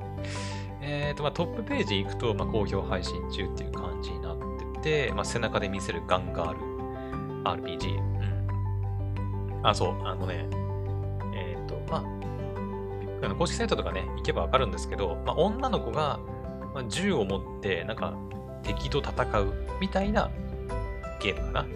[0.81, 4.37] えっ、ー、と、まあトップページ行くと、まあ好評配信中っていう感じになっ
[4.75, 6.59] てて、まあ背中で見せるガンガール
[7.43, 8.18] RPG。
[9.63, 10.47] あ、そう、あのね、
[11.33, 16.19] えっ、ー、と、まあ、あの公式サイトとかね、行けばわかるんですけど、まあ、女の子が、
[16.73, 18.13] まあ、銃を持って、なんか、
[18.63, 20.29] 敵と戦うみたいな
[21.21, 21.67] ゲームかな。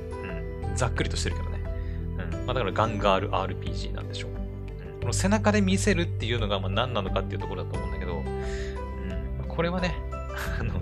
[0.67, 0.75] うん。
[0.75, 1.63] ざっくりとしてるけどね。
[2.31, 2.45] うん。
[2.45, 4.31] まあ、だからガンガール RPG なんでしょう。
[4.31, 9.45] うん、この背中で見せるっていうのが、まあ、何なのかっていうところだと思うんだけど、うん。
[9.47, 9.95] これはね、
[10.59, 10.73] あの、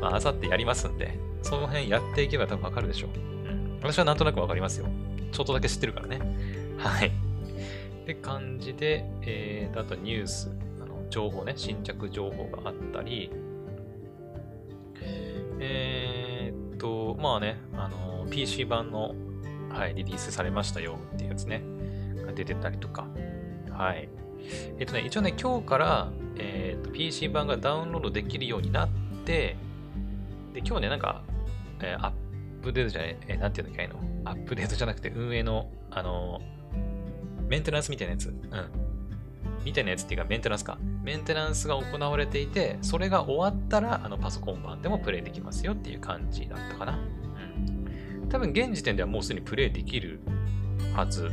[0.00, 3.10] まあ、あさってやりますんで、その辺やっていけば多分わかるでしょう。
[3.18, 3.78] うん。
[3.82, 4.86] 私はなんとなくわかりますよ。
[5.32, 6.20] ちょっとだけ知ってるからね。
[6.78, 7.08] はい。
[7.08, 13.30] って感じで、えー、あとニュース、あの情報ね、新着情報があったり、
[15.60, 19.14] えー、っと、まあね、あの、PC 版の、
[19.70, 21.62] はい、リリースされましたよっていうやつね、
[22.26, 23.06] が出てたりとか、
[23.70, 24.08] はい。
[24.78, 28.88] えっとね、一応ね、今日から、えー、っと、PC 版がダウンロードできるようになっ
[29.24, 29.56] て、
[30.52, 31.22] で、今日ね、なんか、
[31.80, 32.12] えー、アッ
[32.62, 36.40] プデートじゃない、えー、なんていうんだっけ、の、アップデートじゃなくて運営の、あの
[37.48, 38.28] メンテナンスみたいなやつ。
[38.28, 38.92] うん。
[39.64, 40.78] みたいなやつっていうか、メンテナンスか。
[41.02, 46.98] メンテナンスが行われていて、それが終わったら、あの、パソコン版でもプレイできますよっていう感じだったかな。
[46.98, 48.28] うん。
[48.28, 50.20] 多分、現時点ではもうすでにプレイできる
[50.94, 51.30] はず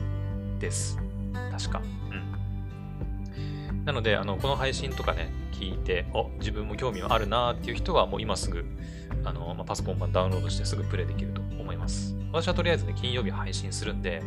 [0.59, 0.97] です。
[1.51, 1.81] 確か。
[2.11, 2.28] うん。
[3.89, 8.63] なので、あの、この配信とかね、聞いて、お、自分も興味があるなーっていう人は、もう今すぐ、
[9.23, 12.15] あの、まあ、パソコン版ダウンロードしてすぐプレイできると思います。
[12.31, 14.21] 私はとりあえずね、金曜日配信するんで、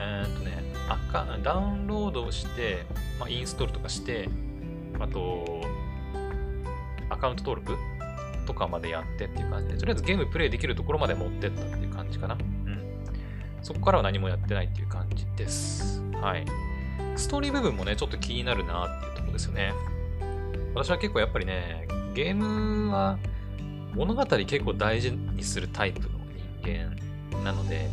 [0.00, 2.86] えー、っとね、赤、ダウンロードをして、
[3.20, 4.26] まあ、インストールとかして、
[4.98, 5.60] あと、
[7.10, 7.76] アカウント登録
[8.46, 12.36] とかまでやってっていう感じで、とりあえずゲームプレイできるところまで持ってったっていう感じかな。
[12.36, 13.04] うん。
[13.60, 16.02] そこからは何もやってないっていう感じです。
[16.22, 16.46] はい。
[17.18, 19.74] ストーリー部分もね、ちょっと気になるなっていうところですよね。
[20.74, 23.18] 私は結構やっぱりね、ゲームは
[23.94, 26.08] 物語結構大事にするタイプの
[26.62, 26.94] 人
[27.34, 27.88] 間なので、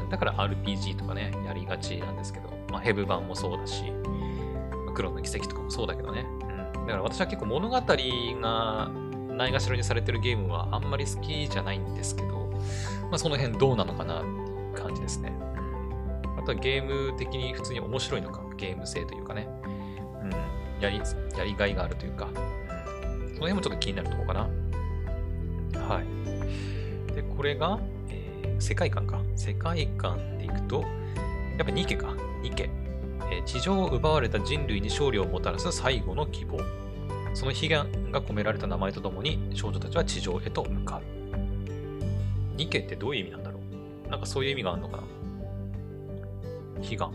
[0.00, 6.24] うん、だから RPG とかね、やりがちなんですけど、まあ、ヘブ版もそうだし、まあ、黒の奇跡とかもそうだけどね。
[6.74, 8.90] うん、だから私は結構物語が
[9.28, 12.50] ないがしろにされてるゲームはあんまり好きじゃないんですけど、
[13.02, 15.32] まあ、その辺どうなのかなっていう感じですね。
[16.54, 19.48] ゲーム的に普通に面白いのか、ゲーム性というかね。
[20.22, 20.30] うん、
[20.82, 21.00] やり、
[21.36, 24.40] やりがいがあるというか、うん、その辺もちょっと気になるところかな。
[25.80, 27.14] はい。
[27.14, 29.20] で、これが、えー、世界観か。
[29.36, 30.82] 世界観でいくと、
[31.56, 32.14] やっぱニケか。
[32.42, 32.70] ニケ。
[33.30, 36.58] えー、地上を奪われた人類に勝利をもたらす最後の希望。
[37.34, 41.18] その悲願が込められた名前とともに少女たちは地上へと向かう。
[42.56, 43.60] ニケってどういう意味なんだろ
[44.06, 45.02] うなんかそういう意味があるのかな
[46.82, 47.10] 悲願。
[47.10, 47.14] う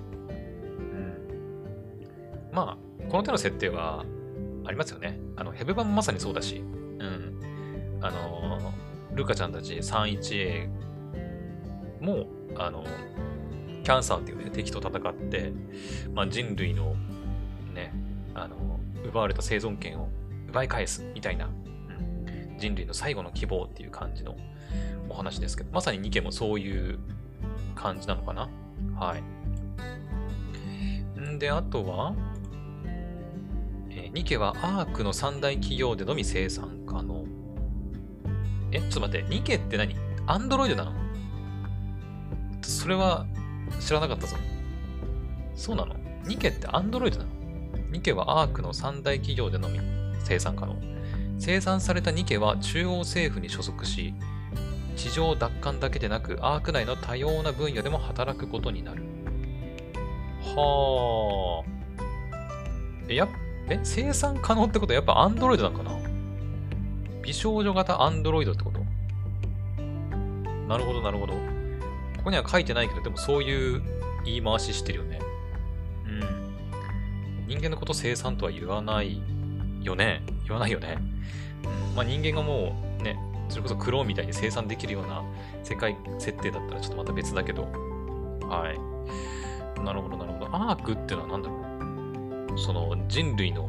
[0.92, 2.50] ん。
[2.52, 4.06] まあ、この手の設定は
[4.66, 5.20] ありますよね。
[5.36, 7.40] あの、ヘブ版もまさにそうだし、うん。
[8.02, 8.74] あの、
[9.14, 10.70] ルカちゃんたち 31A
[12.02, 12.84] も、あの、
[13.84, 15.52] キャンサーっていうね、敵と戦って、
[16.14, 16.96] まあ、人類の
[17.74, 17.94] ね、
[18.34, 20.10] あの、奪われた生存権を
[20.50, 24.38] 奪い返すみたいな、うん、人類の最後の希望っていう感じの
[25.10, 27.00] お話ですけど、まさにニケもそういう
[27.76, 28.50] 感じなのかな
[28.96, 29.24] はい。
[31.40, 32.16] で、あとは、
[33.90, 37.26] えー、ニケはアークの三大企業でのみ生産可能。
[38.72, 39.96] え、ちょっと待って、ニケって何？
[40.26, 40.94] アンドロイドなの？
[42.62, 43.26] それは
[43.80, 44.36] 知らなかったぞ。
[45.56, 45.96] そうなの？
[46.26, 47.32] ニケってアンドロイドなの？
[47.92, 49.80] ニケはアークの三大企業でのみ
[50.24, 50.76] 生産可能。
[51.40, 54.14] 生産されたニケは中央政府に所属し、
[54.96, 59.04] 地上奪還だけでなく、アーク内の多様な分野でも働くことになる。
[60.44, 61.70] はあ。
[63.08, 63.28] え、や
[63.70, 65.92] え、生産可能ってことはやっぱアンドロイドなんかな？
[67.22, 68.80] 美少女型アンドロイドってこと？
[70.68, 71.34] なるほど、なるほど。
[71.34, 71.40] こ
[72.26, 73.82] こには書いてないけど、でもそういう
[74.26, 75.20] 言い回ししてるよね。
[76.06, 76.22] うん。
[77.48, 79.22] 人間のこと生産とは言わない
[79.82, 80.24] よね。
[80.44, 80.98] 言わないよね。
[81.64, 83.18] うん、まあ人間がもうね、
[83.50, 85.24] それこそクローンみたいに生産できるような
[85.64, 87.64] 世界設定だったらちょっとまた別だけど。
[88.50, 88.80] はい。
[89.82, 90.56] なるほど、なるほど。
[90.56, 91.56] アークっていうのは何だろ
[92.56, 93.68] うその人類の、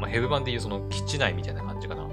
[0.00, 2.02] まあ、ヘブ版でいうその基地内みたいな感じかな。
[2.04, 2.08] ま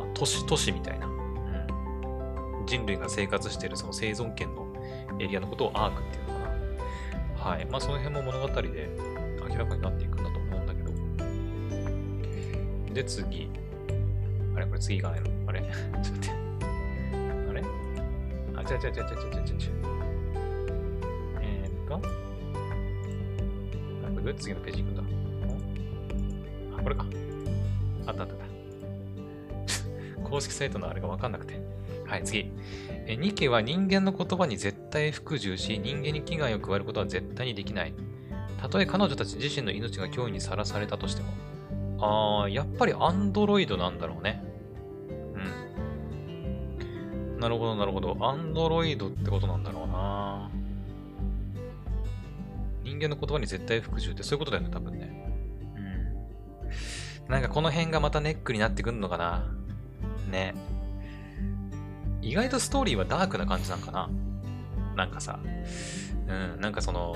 [0.00, 1.06] あ、都市、都市みたいな。
[1.06, 2.66] うん。
[2.66, 4.66] 人類が生活しているその生存権の
[5.18, 6.40] エリアのことをアークっていうのか
[7.44, 7.50] な。
[7.50, 7.66] はい。
[7.66, 8.88] まあ、その辺も物語で
[9.48, 10.82] 明らかになっていくんだと思うんだけ
[12.88, 12.94] ど。
[12.94, 13.50] で、次。
[14.54, 14.66] あれ？
[14.66, 15.30] これ次行かないの？
[15.48, 15.60] あれ？
[15.62, 16.30] ちょっと待って。
[17.50, 17.62] あれ？
[18.56, 19.75] あ、違う違う違う違う違う違う違う。
[24.36, 25.02] 次のページ行くんだ
[26.78, 27.06] あ、これか。
[28.06, 28.46] あったあったあった。
[30.28, 31.60] 公式サイトのあれがわかんなくて。
[32.06, 32.52] はい、次。
[33.06, 37.94] えニケは人間の言葉に絶対服従し、人間に危害を加えることは絶対にできない。
[38.60, 41.28] たとえ彼女たち自身の命が脅威にさらされたとしても。
[41.98, 44.42] あー、やっぱりアンドロイドなんだろうね。
[45.34, 45.38] う
[47.38, 48.16] んなるほど、なるほど。
[48.20, 49.75] アンドロイドってことなんだろう
[52.96, 55.10] 人間の言葉に絶対服従ってそういうことだよね、多分ね。
[57.26, 57.30] うん。
[57.30, 59.44] なんかこの辺がまたネックになってくんのかな。
[60.30, 60.54] ね。
[62.22, 64.08] 意外とストーリーはダークな感じなんかな。
[64.96, 65.38] なんかさ。
[66.28, 67.14] うん、なんかその、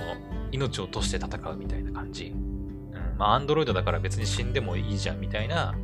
[0.52, 2.26] 命を落として戦うみたいな感じ。
[2.26, 5.74] うん、まあ、アンドロイドだから別に死んでもいいじゃんみたいな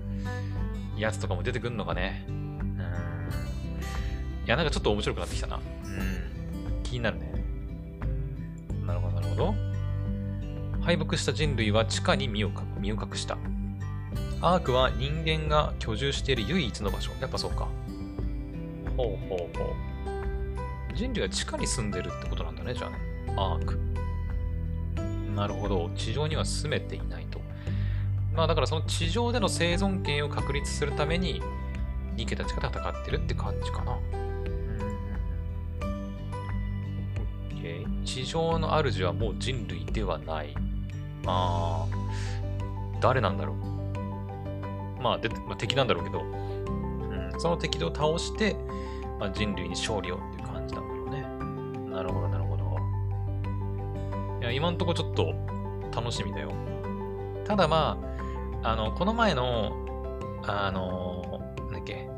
[0.99, 2.27] やつとかも出てくんのかね。
[4.45, 5.57] いや、なんかちょっと面白くなってきたな。
[5.57, 6.83] うん。
[6.83, 7.33] 気になるね。
[8.85, 9.76] なるほど、なるほど。
[10.87, 13.37] 敗北した人類は地下に身を身を隠した。
[14.41, 17.11] アークは人間が居住している唯一の場所。
[17.21, 17.67] やっぱそうか。
[18.97, 20.95] ほうほうほう。
[20.95, 22.97] 人類は地下に住んでるってことなんだね、じゃあね。
[23.37, 23.81] アーク。
[25.35, 25.91] なるほど。
[25.97, 27.41] 地上には住めていないと。
[28.33, 31.43] まあだからその地上での生存権を確立するために、
[32.15, 33.99] ニケたちが戦ってるって感じかな。
[38.05, 40.55] 地上の主はもう人類ではない。
[41.27, 43.57] あー、誰なんだろう。
[45.03, 48.57] まあ、でまあ、敵なんだろうけど、うん、その敵を倒して、
[49.19, 51.23] まあ、人類に勝利をっていう感じなんだろうね。
[51.91, 52.65] なるほど、なるほど。
[54.41, 55.35] いや、今んとこちょっと
[55.95, 56.51] 楽しみだよ。
[57.45, 57.99] ただま
[58.63, 59.73] あ、あの、この前の、
[60.47, 62.09] あの、なんだっけ、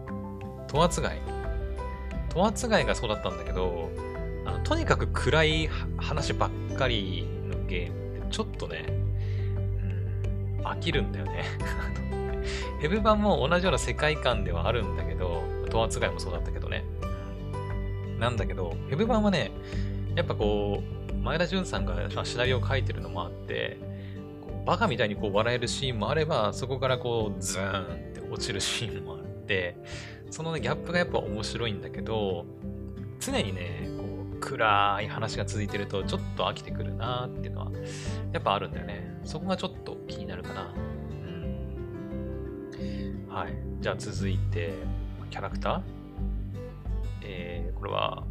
[0.66, 1.20] ト圧街。
[2.30, 3.90] ト圧街がそうだったんだけど、
[4.46, 5.68] あのとにかく暗い
[5.98, 8.97] 話ばっかりのゲームってちょっとね、
[10.64, 11.44] 飽きるんだよね。
[12.80, 16.84] ヘブ版も同じような世界観ではあるんだけど、トアツガイもそうだったけどね。
[18.18, 19.50] なんだけど、ヘブ版はね、
[20.14, 23.78] やっぱこう、前田純さんがシナリオを書いてるのもあって、
[24.40, 29.76] こうバカみたいにこう笑えるシーンもあれば、そこからこう、ズーンって落ちるシーンもあって、
[30.30, 32.44] そのね、ギャップがやっぱ面白いんだけど、
[33.20, 33.88] 常にね、
[34.40, 37.72] 暗い話が続いてると、ちょっと飽きてくるなっていうのは、
[38.32, 39.20] やっぱあるんだよね。
[39.24, 40.74] そこがちょっと気になるかな。
[41.10, 41.12] う
[42.82, 43.26] ん。
[43.28, 43.54] はい。
[43.80, 44.74] じゃあ続いて、
[45.30, 45.82] キャラクター
[47.22, 48.24] えー、これは、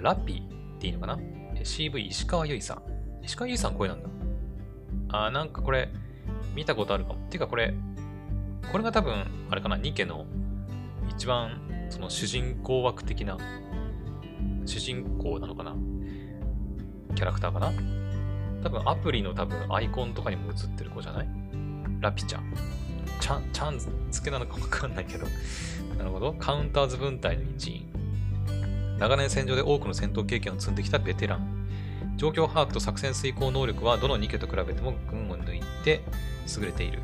[0.00, 0.42] ラピー
[0.76, 1.18] っていいのかな
[1.62, 2.82] ?CV 石川由依さん。
[3.22, 4.08] 石川由依さん声なんだ。
[5.08, 5.88] あー、なんかこれ、
[6.54, 7.26] 見たことあるかも。
[7.28, 7.74] ていうかこれ、
[8.70, 10.26] これが多分、あれかな、ニケの
[11.10, 13.38] 一番、その主人公枠的な、
[14.66, 15.74] 主人公なのかな？
[17.14, 17.72] キャラクターかな？
[18.62, 21.28] 多分アプリの多分アイコンとかにも映ってる子じゃない？
[22.00, 22.54] ラピちゃん。
[23.20, 23.78] ちゃん、ちゃん
[24.10, 25.26] 付けなのかわかんないけど。
[25.96, 26.32] なるほど。
[26.34, 27.88] カウンターズ分隊の一員。
[28.98, 32.16] 長年戦場で多くの戦闘経験を積んできたベテラン。
[32.16, 36.02] 状況把握と作戦遂行能力はどの2家と比べても群を抜いて
[36.58, 37.00] 優れている。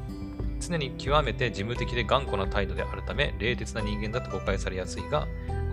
[0.60, 5.26] 常に極めて事務的で頑固な態度であるため、冷徹な人間だと誤解されやすいが、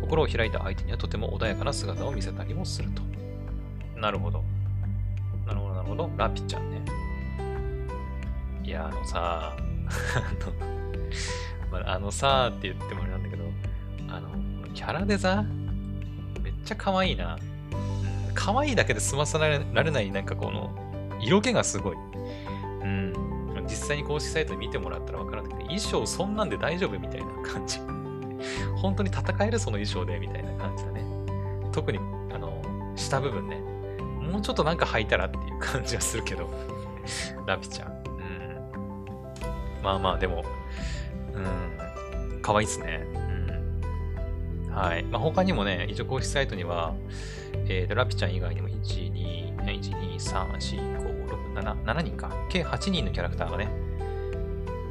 [0.07, 3.01] 心を開いた相手にはとても穏やかな姿を見せたりもすると。
[3.99, 4.41] なるほど。
[5.45, 6.09] なるほど、なるほど。
[6.15, 6.81] ラピちゃんね。
[8.63, 9.59] いや、あのさ、あ
[10.45, 13.43] の、まあ、あのさって言ってもあれなんだけど、
[14.09, 14.29] あの、
[14.73, 15.43] キャラデザ
[16.41, 17.37] めっちゃ可愛いな。
[18.33, 20.71] 可愛いだけで済まさられない、なんかこの、
[21.19, 21.97] 色気がすごい。
[22.83, 23.13] うん。
[23.67, 27.96] 実際に公式サイト見てもらったらわからなくて、衣装そんなんで大丈夫みたいな感じ。
[28.75, 31.03] 本当に戦えるその衣装でみたいな感じだね。
[31.71, 31.99] 特に、
[32.33, 32.61] あの、
[32.95, 33.57] 下部分ね。
[34.31, 36.49] もうちょっとなんか履いたらっていう感じがするけど。
[37.45, 37.89] ラピちゃん。
[37.89, 39.83] うん。
[39.83, 40.43] まあまあ、でも、
[41.33, 42.41] うん。
[42.41, 43.05] 可愛いっすね。
[44.67, 44.73] うん。
[44.73, 45.03] はい。
[45.03, 46.93] まあ他にもね、一応公式サイトには、
[47.69, 52.31] えーと、ラピちゃん以外にも1、2、1、2、3、4、5、6、7、7人か。
[52.49, 53.69] 計8人のキャラクターがね、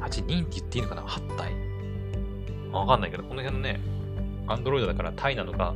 [0.01, 1.66] 8人って言っていいのかな ?8 体。
[2.79, 3.79] わかんないけど、この辺のね、
[4.47, 5.73] アンドロイドだからタイなのか、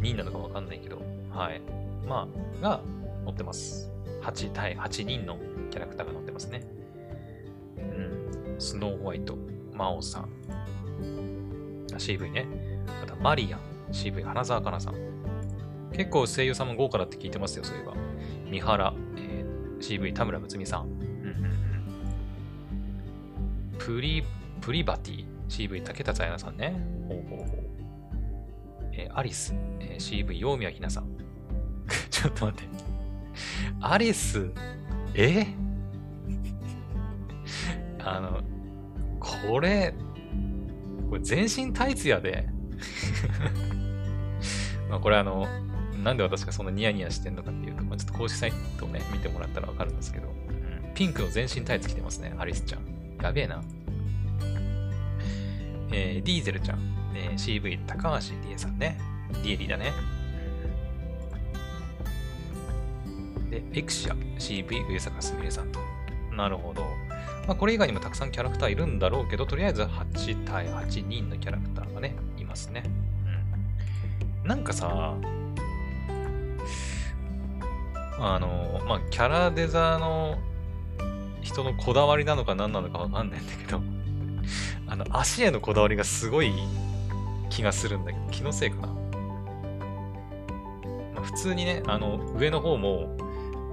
[0.00, 1.60] 人なのかわかんないけど、はい。
[2.06, 2.28] ま
[2.60, 2.80] あ、が
[3.24, 3.90] 載ってます。
[4.22, 5.38] 8対8人の
[5.70, 6.62] キャラクターが載ってますね。
[7.78, 8.56] うん。
[8.58, 9.36] スノーホワイト、
[9.72, 10.28] マオさん、
[11.96, 12.46] CV ね。
[13.02, 13.60] あと、マリアン、
[13.92, 14.94] CV、花澤香菜さん。
[15.92, 17.94] 結構声優さんも豪華だって聞いてますよ、そういえば。
[18.50, 20.82] 三原、えー CV、田村睦美さん。
[20.82, 21.00] うんうん
[23.72, 23.78] うん。
[23.78, 24.22] プリ、
[24.60, 26.80] プリバティ、CV、竹田彩奈さんね。
[27.08, 27.70] ほうほうほう。
[28.92, 31.08] えーアリス、えー CV、陽宮ひなさん。
[32.10, 32.68] ちょっと待って。
[33.80, 34.50] アリス、
[35.14, 35.46] え？
[38.02, 38.42] あの、
[39.18, 39.94] これ、
[41.08, 42.48] これ全身タイツやで。
[44.88, 45.46] まあこれあの、
[46.02, 52.82] なんで私がそんなニヤニヤしてんのかっていうと、まあ、ちょっと公式サイトをね、見てもらったらわかるんですけど、うんピンクの全身タイツ着てますね、アリスちゃん。
[53.22, 53.62] やべえな。
[55.92, 56.78] えーディーゼルちゃん、
[57.14, 58.98] えー CV 高橋理恵さんね。
[59.32, 59.92] ディエリーだね。
[63.50, 65.80] で、エクシア CV 上坂すみれさんと。
[66.36, 66.82] なるほど。
[67.46, 72.84] まあ、これ以外にもたくさんキャラクターいるんだろうけど、とりあえず8対8人のキャラクターがね、いますね。
[74.42, 74.48] うん。
[74.48, 75.16] なんかさ、
[78.18, 80.38] あの、まあ、キャラデザの
[81.42, 83.80] 人のこだわりなのか何なのかわかんないんだけど、
[84.90, 86.52] あの、足へのこだわりがすごい
[87.48, 88.88] 気がするんだけど、気のせいかな。
[88.88, 88.94] ま
[91.20, 93.16] あ、普通にね、あの、上の方も、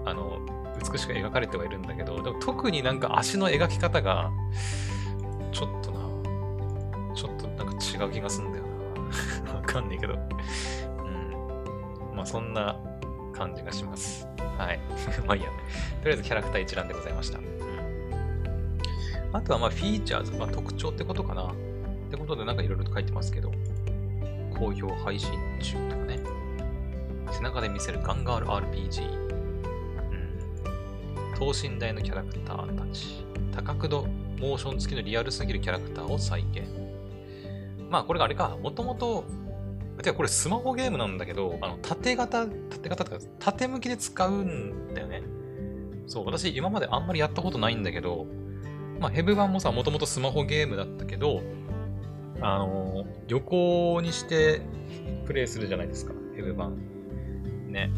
[0.05, 0.39] あの、
[0.79, 4.31] 美しく描かれてはいるんだけど、でも特になんか足の描き方が、
[5.51, 8.65] ちょっとな、ちょっとなんか違う気がするんだよ
[9.47, 9.53] な。
[9.57, 10.13] わかんないけど。
[10.13, 10.17] う
[12.13, 12.15] ん。
[12.15, 12.77] まあそんな
[13.33, 14.27] 感じがします。
[14.59, 14.79] はい。
[15.25, 15.49] まあいいや。
[16.03, 17.39] とりあえずキャラクター一覧でございました。
[19.37, 21.43] あとはまあフィーチャーズ、まあ特徴ってことかな。
[21.43, 21.55] っ
[22.09, 23.51] てことでなんかいろいろと書いてますけど、
[24.57, 25.31] 好評配信
[25.61, 26.19] 中とかね。
[27.31, 29.07] 背中で見せるガンガール RPG。
[29.07, 29.15] う
[31.35, 31.37] ん。
[31.37, 33.23] 等身大のキャラクターたち。
[33.53, 34.07] 多角度
[34.39, 36.63] モーション付きのリアルすぎるキャラクターを再現。
[37.91, 39.23] まあこれがあれか、もともと、
[40.01, 45.21] てかこれスマホゲームなんだけど、あの縦型、縦型とか縦向きで使うんだよね。
[46.07, 48.25] そう、私今まであんまりやったことないんだけど、
[48.99, 51.41] まあヘブ版もさ、もともとスマホゲームだったけど、
[52.41, 54.61] あのー横にして
[55.25, 56.77] プレイするじゃないですか、ヘブ版。
[57.67, 57.89] ね。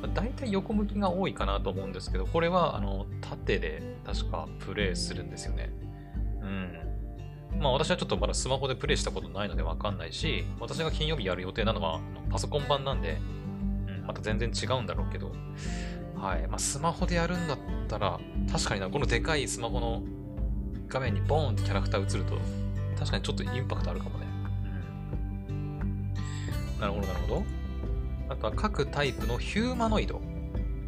[0.00, 5.70] まあ大体横向きが多いかなと思うんですけど、これはあの縦で確かプレイするんですよね。
[6.40, 7.60] うん。
[7.60, 12.00] まあ私はちょっとまだスマホでプレイしたことないのでわかんないし、私が金曜日やる予定なのは
[12.30, 13.18] パソコン版なんで、
[13.88, 15.32] うん、また全然違うんだろうけど、
[16.16, 16.46] はい。
[16.48, 18.18] まあ、スマホでやるんだったら、
[18.50, 20.02] 確かにな、このでかいスマホの
[20.88, 22.38] 画面にボーンってキャラクター映ると、
[22.98, 24.26] 確かにちょっとインパクトあるかもね。
[25.48, 26.10] うん。
[26.80, 27.44] なるほど、なるほど。
[28.28, 30.20] あとは各タイプのヒューマノイド。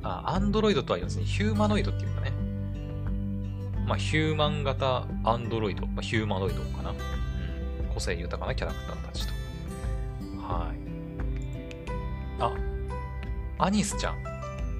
[0.03, 2.33] あ、アンドロイドとは言わずにヒューマノイドっていうかね。
[3.87, 5.87] まあ、ヒューマン型アンドロイド。
[5.87, 6.91] まあ、ヒューマノイドかな。
[6.91, 6.97] うん。
[7.95, 9.33] 個性豊かなキャラクターたちと。
[10.43, 10.79] はい。
[12.41, 12.55] あ、
[13.59, 14.17] アニスちゃん。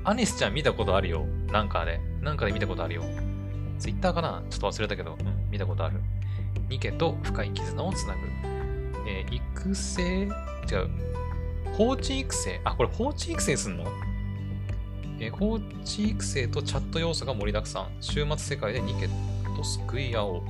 [0.05, 1.27] アニスちゃん見たことあるよ。
[1.51, 2.01] なんかで。
[2.23, 3.03] なんかで見たことあるよ。
[3.79, 4.43] ツイッターかな？
[4.51, 6.01] ちょっと忘れたけど、うん、見たことある。
[6.69, 8.21] ニケと深い絆をつなぐ。
[9.07, 10.03] えー、育成？
[10.03, 10.31] 違う。
[11.75, 12.61] 放置育成？
[12.65, 13.85] あ、これ放置育成すんの？
[15.21, 17.89] えー、放置育成とチャット要素が盛りだくさん。
[18.01, 19.09] 週末世界でニケ
[19.57, 20.43] と救い合おう。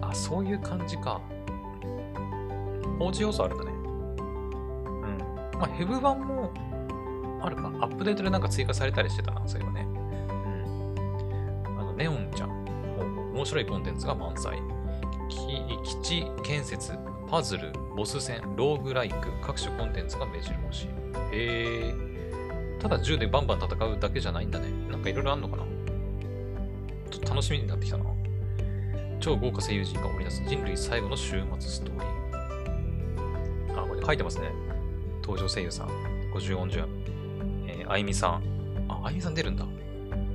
[0.00, 1.20] あ、そういう感じか。
[2.98, 3.72] 放置要素あるんだね。
[3.72, 3.74] う
[5.56, 5.58] ん。
[5.58, 6.52] まあ、ヘブ版も
[7.40, 7.68] あるか。
[7.80, 9.86] アップデートでなんか追加されたりしてたな、そういえばね。
[11.96, 12.50] ネオンちゃん。
[13.34, 14.58] 面白いコンテンツが満載。
[15.84, 16.92] 基地建設、
[17.28, 20.86] パズル、ボス戦、ローグライク、各種コンテンツが目白押し。
[21.32, 21.94] へえ。
[22.78, 24.68] ただ銃でバンバン戦うだけじゃないんだね。
[24.90, 25.62] なんかいろいろあんのかな？
[27.10, 28.04] ちょっと楽しみになってきたな。
[29.20, 33.82] 超豪華声優陣が織り出す人類最後の週末ストーリー。
[33.82, 34.50] あ、これ書いてますね。
[35.22, 35.88] 登場声優さん。
[36.34, 36.88] 50音順。
[37.68, 38.42] えー、あいみさん。
[38.88, 39.64] あ、あいみさん出るんだ。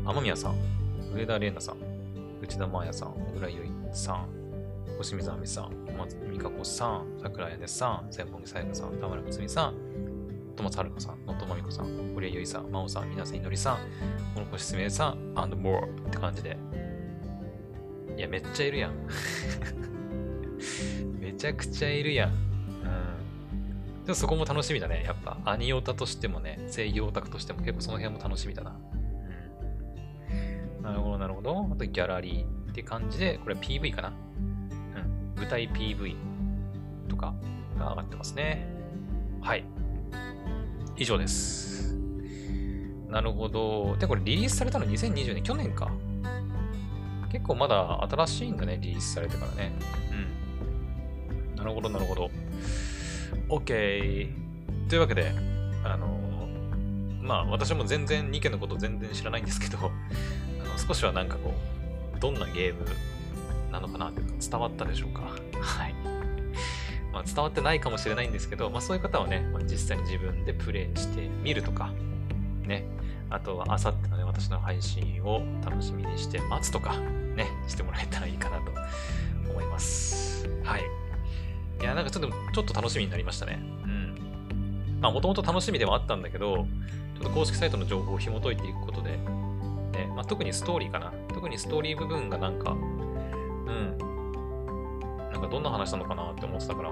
[0.05, 0.55] 天宮さん。
[1.13, 1.77] 上田玲奈さん。
[2.41, 3.13] 内田真彩さん。
[3.13, 4.27] 小倉優衣さん。
[4.97, 5.71] 星水亜美さん。
[5.97, 7.19] 松美香子さん。
[7.21, 8.07] 桜屋根さん。
[8.11, 8.97] 千本木さやかさん。
[8.97, 9.73] 田村睦美さん。
[10.55, 11.25] 戸松遥さん。
[11.25, 12.13] 野戸真美子さん。
[12.13, 12.71] 堀江由衣さん。
[12.71, 13.09] 真央さん。
[13.09, 13.77] 水瀬いのりさん。
[14.33, 15.33] この子すみさん。
[15.35, 16.57] and more って感じで。
[18.17, 18.93] いや、めっちゃいるやん。
[21.19, 22.31] めちゃくちゃいるやん。
[22.31, 22.35] うん。
[24.03, 25.03] でもそこも楽しみだね。
[25.05, 28.63] やっぱ、アニオタとしてもね、声優オタクとしても結構その辺も楽しみだ。
[28.63, 28.75] な
[31.47, 31.73] るほど、なるほど。
[31.75, 34.09] あと、ギャラリーって感じで、これ PV かな。
[34.09, 35.41] うん。
[35.41, 36.15] 舞台 PV
[37.07, 37.33] とか
[37.77, 38.67] が上がってますね。
[39.41, 39.65] はい。
[40.97, 41.95] 以上です。
[43.09, 43.95] なるほど。
[43.97, 45.91] で、これリリースされたの2020年、去年か。
[47.31, 49.73] 結構まだ新しいんだね、リリースされてからね。
[50.11, 51.55] うん。
[51.55, 52.29] なるほど、なるほど。
[53.49, 54.29] OK。
[54.89, 55.31] というわけで、
[55.83, 56.17] あの
[57.21, 59.91] まあ私も全然、2件のこと全然知らないんですけど、
[60.77, 61.53] 少しはなんかこ
[62.15, 62.85] う、どんなゲーム
[63.71, 65.21] なのかなっていうか伝わったでしょうか。
[65.59, 65.93] はい。
[67.11, 71.91] まあ、伝わってないかもしれないんですけど、まあそういう方はね、まあ、実際に自分でプレイしてみるとか、
[72.63, 72.85] ね、
[73.29, 76.95] あとはあさってのね、私の配信を楽しみにして待つとか、
[77.35, 78.71] ね、してもらえたらいいかなと
[79.49, 80.47] 思います。
[80.63, 80.83] はい。
[81.81, 83.59] いや、なんかちょっと、ちょっと楽しみになりましたね。
[83.83, 84.97] うん。
[85.01, 86.55] まあ、もともと楽しみではあったんだけど、
[87.15, 89.19] ちょっと公式サイトの情報を紐解いていくことで、
[89.91, 91.13] ね、まあ、特にストーリーかな。
[91.33, 93.97] 特にストーリー部分がなんか、うん。
[95.31, 96.91] なんかどんな話なのかなって思ってたから。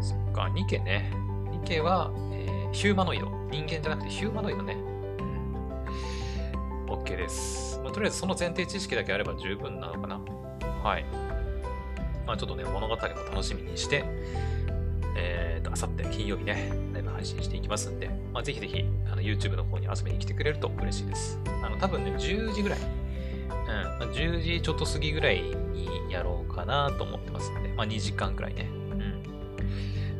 [0.00, 1.12] そっか、ニケね。
[1.50, 3.26] ニケは、えー、ヒューマノイド。
[3.50, 4.74] 人間じゃなくてヒューマノイドね。
[4.74, 6.86] うん。
[6.88, 7.80] OK です。
[7.82, 10.20] まあ、とりあえずその前提知識だけあれば十分なのかな。
[10.82, 11.04] はい。
[12.26, 14.04] まあちょっとね、物語も楽しみにして、
[15.16, 16.70] えっ、ー、と、あさって金曜日ね、
[17.16, 21.38] 配信していきますんで、まあぜひぜひ、あの、YouTube の方に遊びに来てくれると嬉しいです。
[21.64, 22.78] あの、多分ね、10時ぐらい、
[24.00, 28.68] うん、10時ちょっと過ぎぐらいにやろうかなと思ってますんで、まあ2時間くらいね。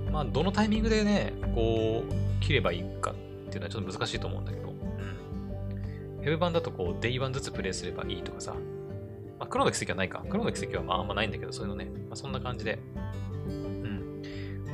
[0.07, 0.13] うん。
[0.13, 3.15] まあ、どのタイミングでね、こう、切ればいいかっ
[3.51, 6.25] ていうのはちょっと難しいと思うんだけど、うん。
[6.25, 8.55] ヘブ版だとこう、デイ版ずつプレイすればいいとかさ、
[9.39, 10.25] まあ、黒の奇跡はないか。
[10.31, 11.85] 黒の奇跡はまああんまないんだけど、そういうのね。
[12.09, 12.79] まあ、そんな感じで。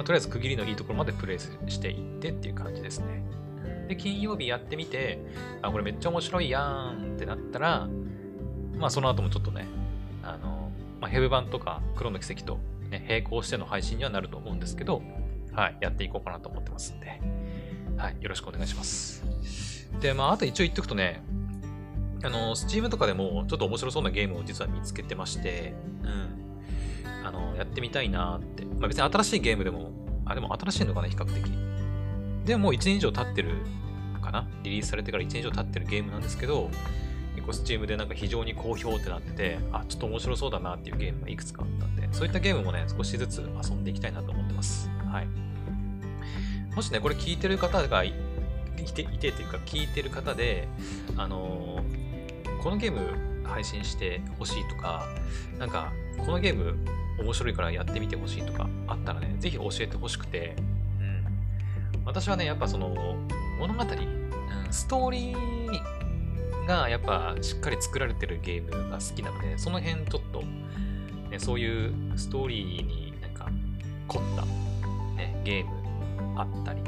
[0.03, 3.23] まあ、とりあえず区切りのいいところまでプレイしていってっていう感じですね。
[3.87, 5.21] で、金曜日やってみて、
[5.63, 7.89] あ、これめっちゃ面白いやんってなったら、
[8.77, 9.67] まあその後もちょっとね、
[10.25, 12.59] あの、まあ、ヘブ版とか黒の奇跡と、
[12.91, 15.03] ね、並行しての配信にはなると思うんですけど、
[15.53, 17.21] はい、やっていこうかなと思ってますんで、
[17.97, 19.25] はい、よろしくお願いします。
[20.01, 21.23] で、まあ、あと一応言っとくとね、
[22.25, 26.43] あの、スチームとかでもちょっと面白そうなゲームを実は見つけてまして、うん。
[27.25, 28.65] あの、やってみたいなって。
[28.83, 29.93] まあ別に新しいゲームでも、
[30.27, 31.53] あ、でも新しいのかな、比較的。
[32.45, 33.55] でももう1年以上経ってる
[34.21, 34.49] かな？
[34.65, 36.69] リリースされてから1年以上経ってるゲームなんですけど、
[37.37, 44.91] 結構スチームでなんか非常に好評ってなってて、あ、ちょっと面白そうだなっていうゲームがいくつかあったんで、そういったゲームもね、少しずつ遊んでいきたいなと思ってます。
[45.07, 46.75] はい。
[46.75, 48.13] もしね、これ聞いてる方がい
[48.93, 50.67] て、いてというか聞いてる方で、
[51.17, 52.03] あのー
[52.63, 55.07] このゲーム配信してほしいとか、
[55.59, 56.77] なんか、このゲーム
[57.19, 60.57] 面白いからやってみてほしいとかあったらね、ぜひ教えてほしくて、
[61.01, 61.03] う
[61.99, 62.05] ん。
[62.05, 63.17] 私はね、やっぱその、
[63.59, 70.43] 物語、うん、ストーリーがやっぱしっかり作られてるゲームが好きなので、その辺ちょっと、
[71.31, 73.49] ね、そういうストーリーになんか
[74.09, 74.45] 凝った、
[75.17, 76.83] ね、ゲームあったり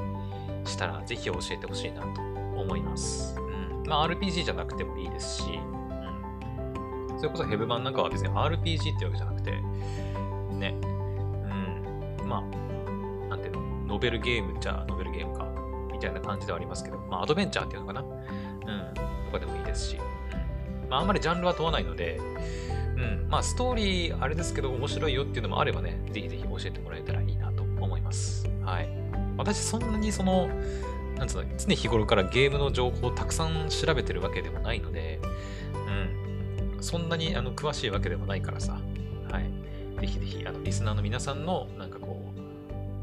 [0.65, 2.21] したら、ぜひ教えてほしいなと
[2.57, 3.37] 思います。
[3.39, 3.89] うん。
[3.89, 5.45] まあ RPG じゃなくてもいいですし、
[7.25, 12.29] それこそヘブ版なんかは別に RPG ってわけじゃなくて、ね、うん。
[12.29, 15.47] まあ、なんていうの、ノベルゲームじゃノベルゲームか、
[15.91, 18.03] みたいな感じではありますけど、まあアドベンチャーっていうのかな。
[18.03, 18.95] うん。
[18.95, 19.99] とかでもいいですし、
[20.91, 22.20] まああんまりジャンルは問わないので、
[22.97, 23.27] うん。
[23.31, 28.47] まあストーリーあれですけど面白いよっていうのもあればね、ぜひぜひ教えてもらえたらいいなと思います。
[28.62, 28.89] はい。
[29.39, 30.51] 私そんなにその、
[31.16, 35.20] なんつうの、常日頃からゲームの情報をたくさん調べてるわけでもないので、
[36.85, 38.78] そんなにあの詳しいわけでもないからさ、
[39.30, 39.45] はい。
[40.01, 42.20] ぜひぜひ、あの、リスナーの皆さんの、なんかこ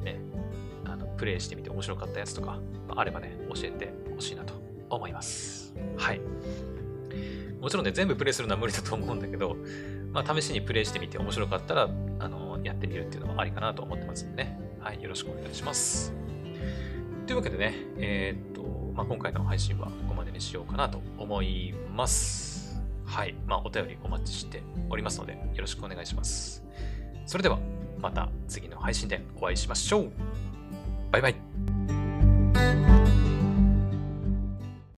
[0.01, 0.19] う、ね、
[0.85, 2.59] あの、プレイしてみて面白かったやつとか、
[2.95, 4.53] あればね、教えてほしいなと
[4.87, 5.73] 思います。
[5.97, 6.21] はい。
[7.59, 9.57] もちろんね、全部プレイするのは無理だと思うんだけど、
[10.11, 14.59] まあ、試しにプレイしてみて面白かったら、あの、やってみるっていうのもありかなと思ってますんでね。
[14.79, 16.13] はい、よろしくお願いします。
[17.25, 18.61] というわけでね、えー、っと、
[18.93, 22.60] まあ、今回の配信はここまでにしようかなと思います。
[23.11, 23.35] はい。
[23.45, 26.63] まあ、お便りお待ちしておりますので、よろしくお願いします。
[27.25, 27.59] それでは、
[27.99, 30.11] また次の配信でお会いしましょう。
[31.11, 31.70] バイバイ。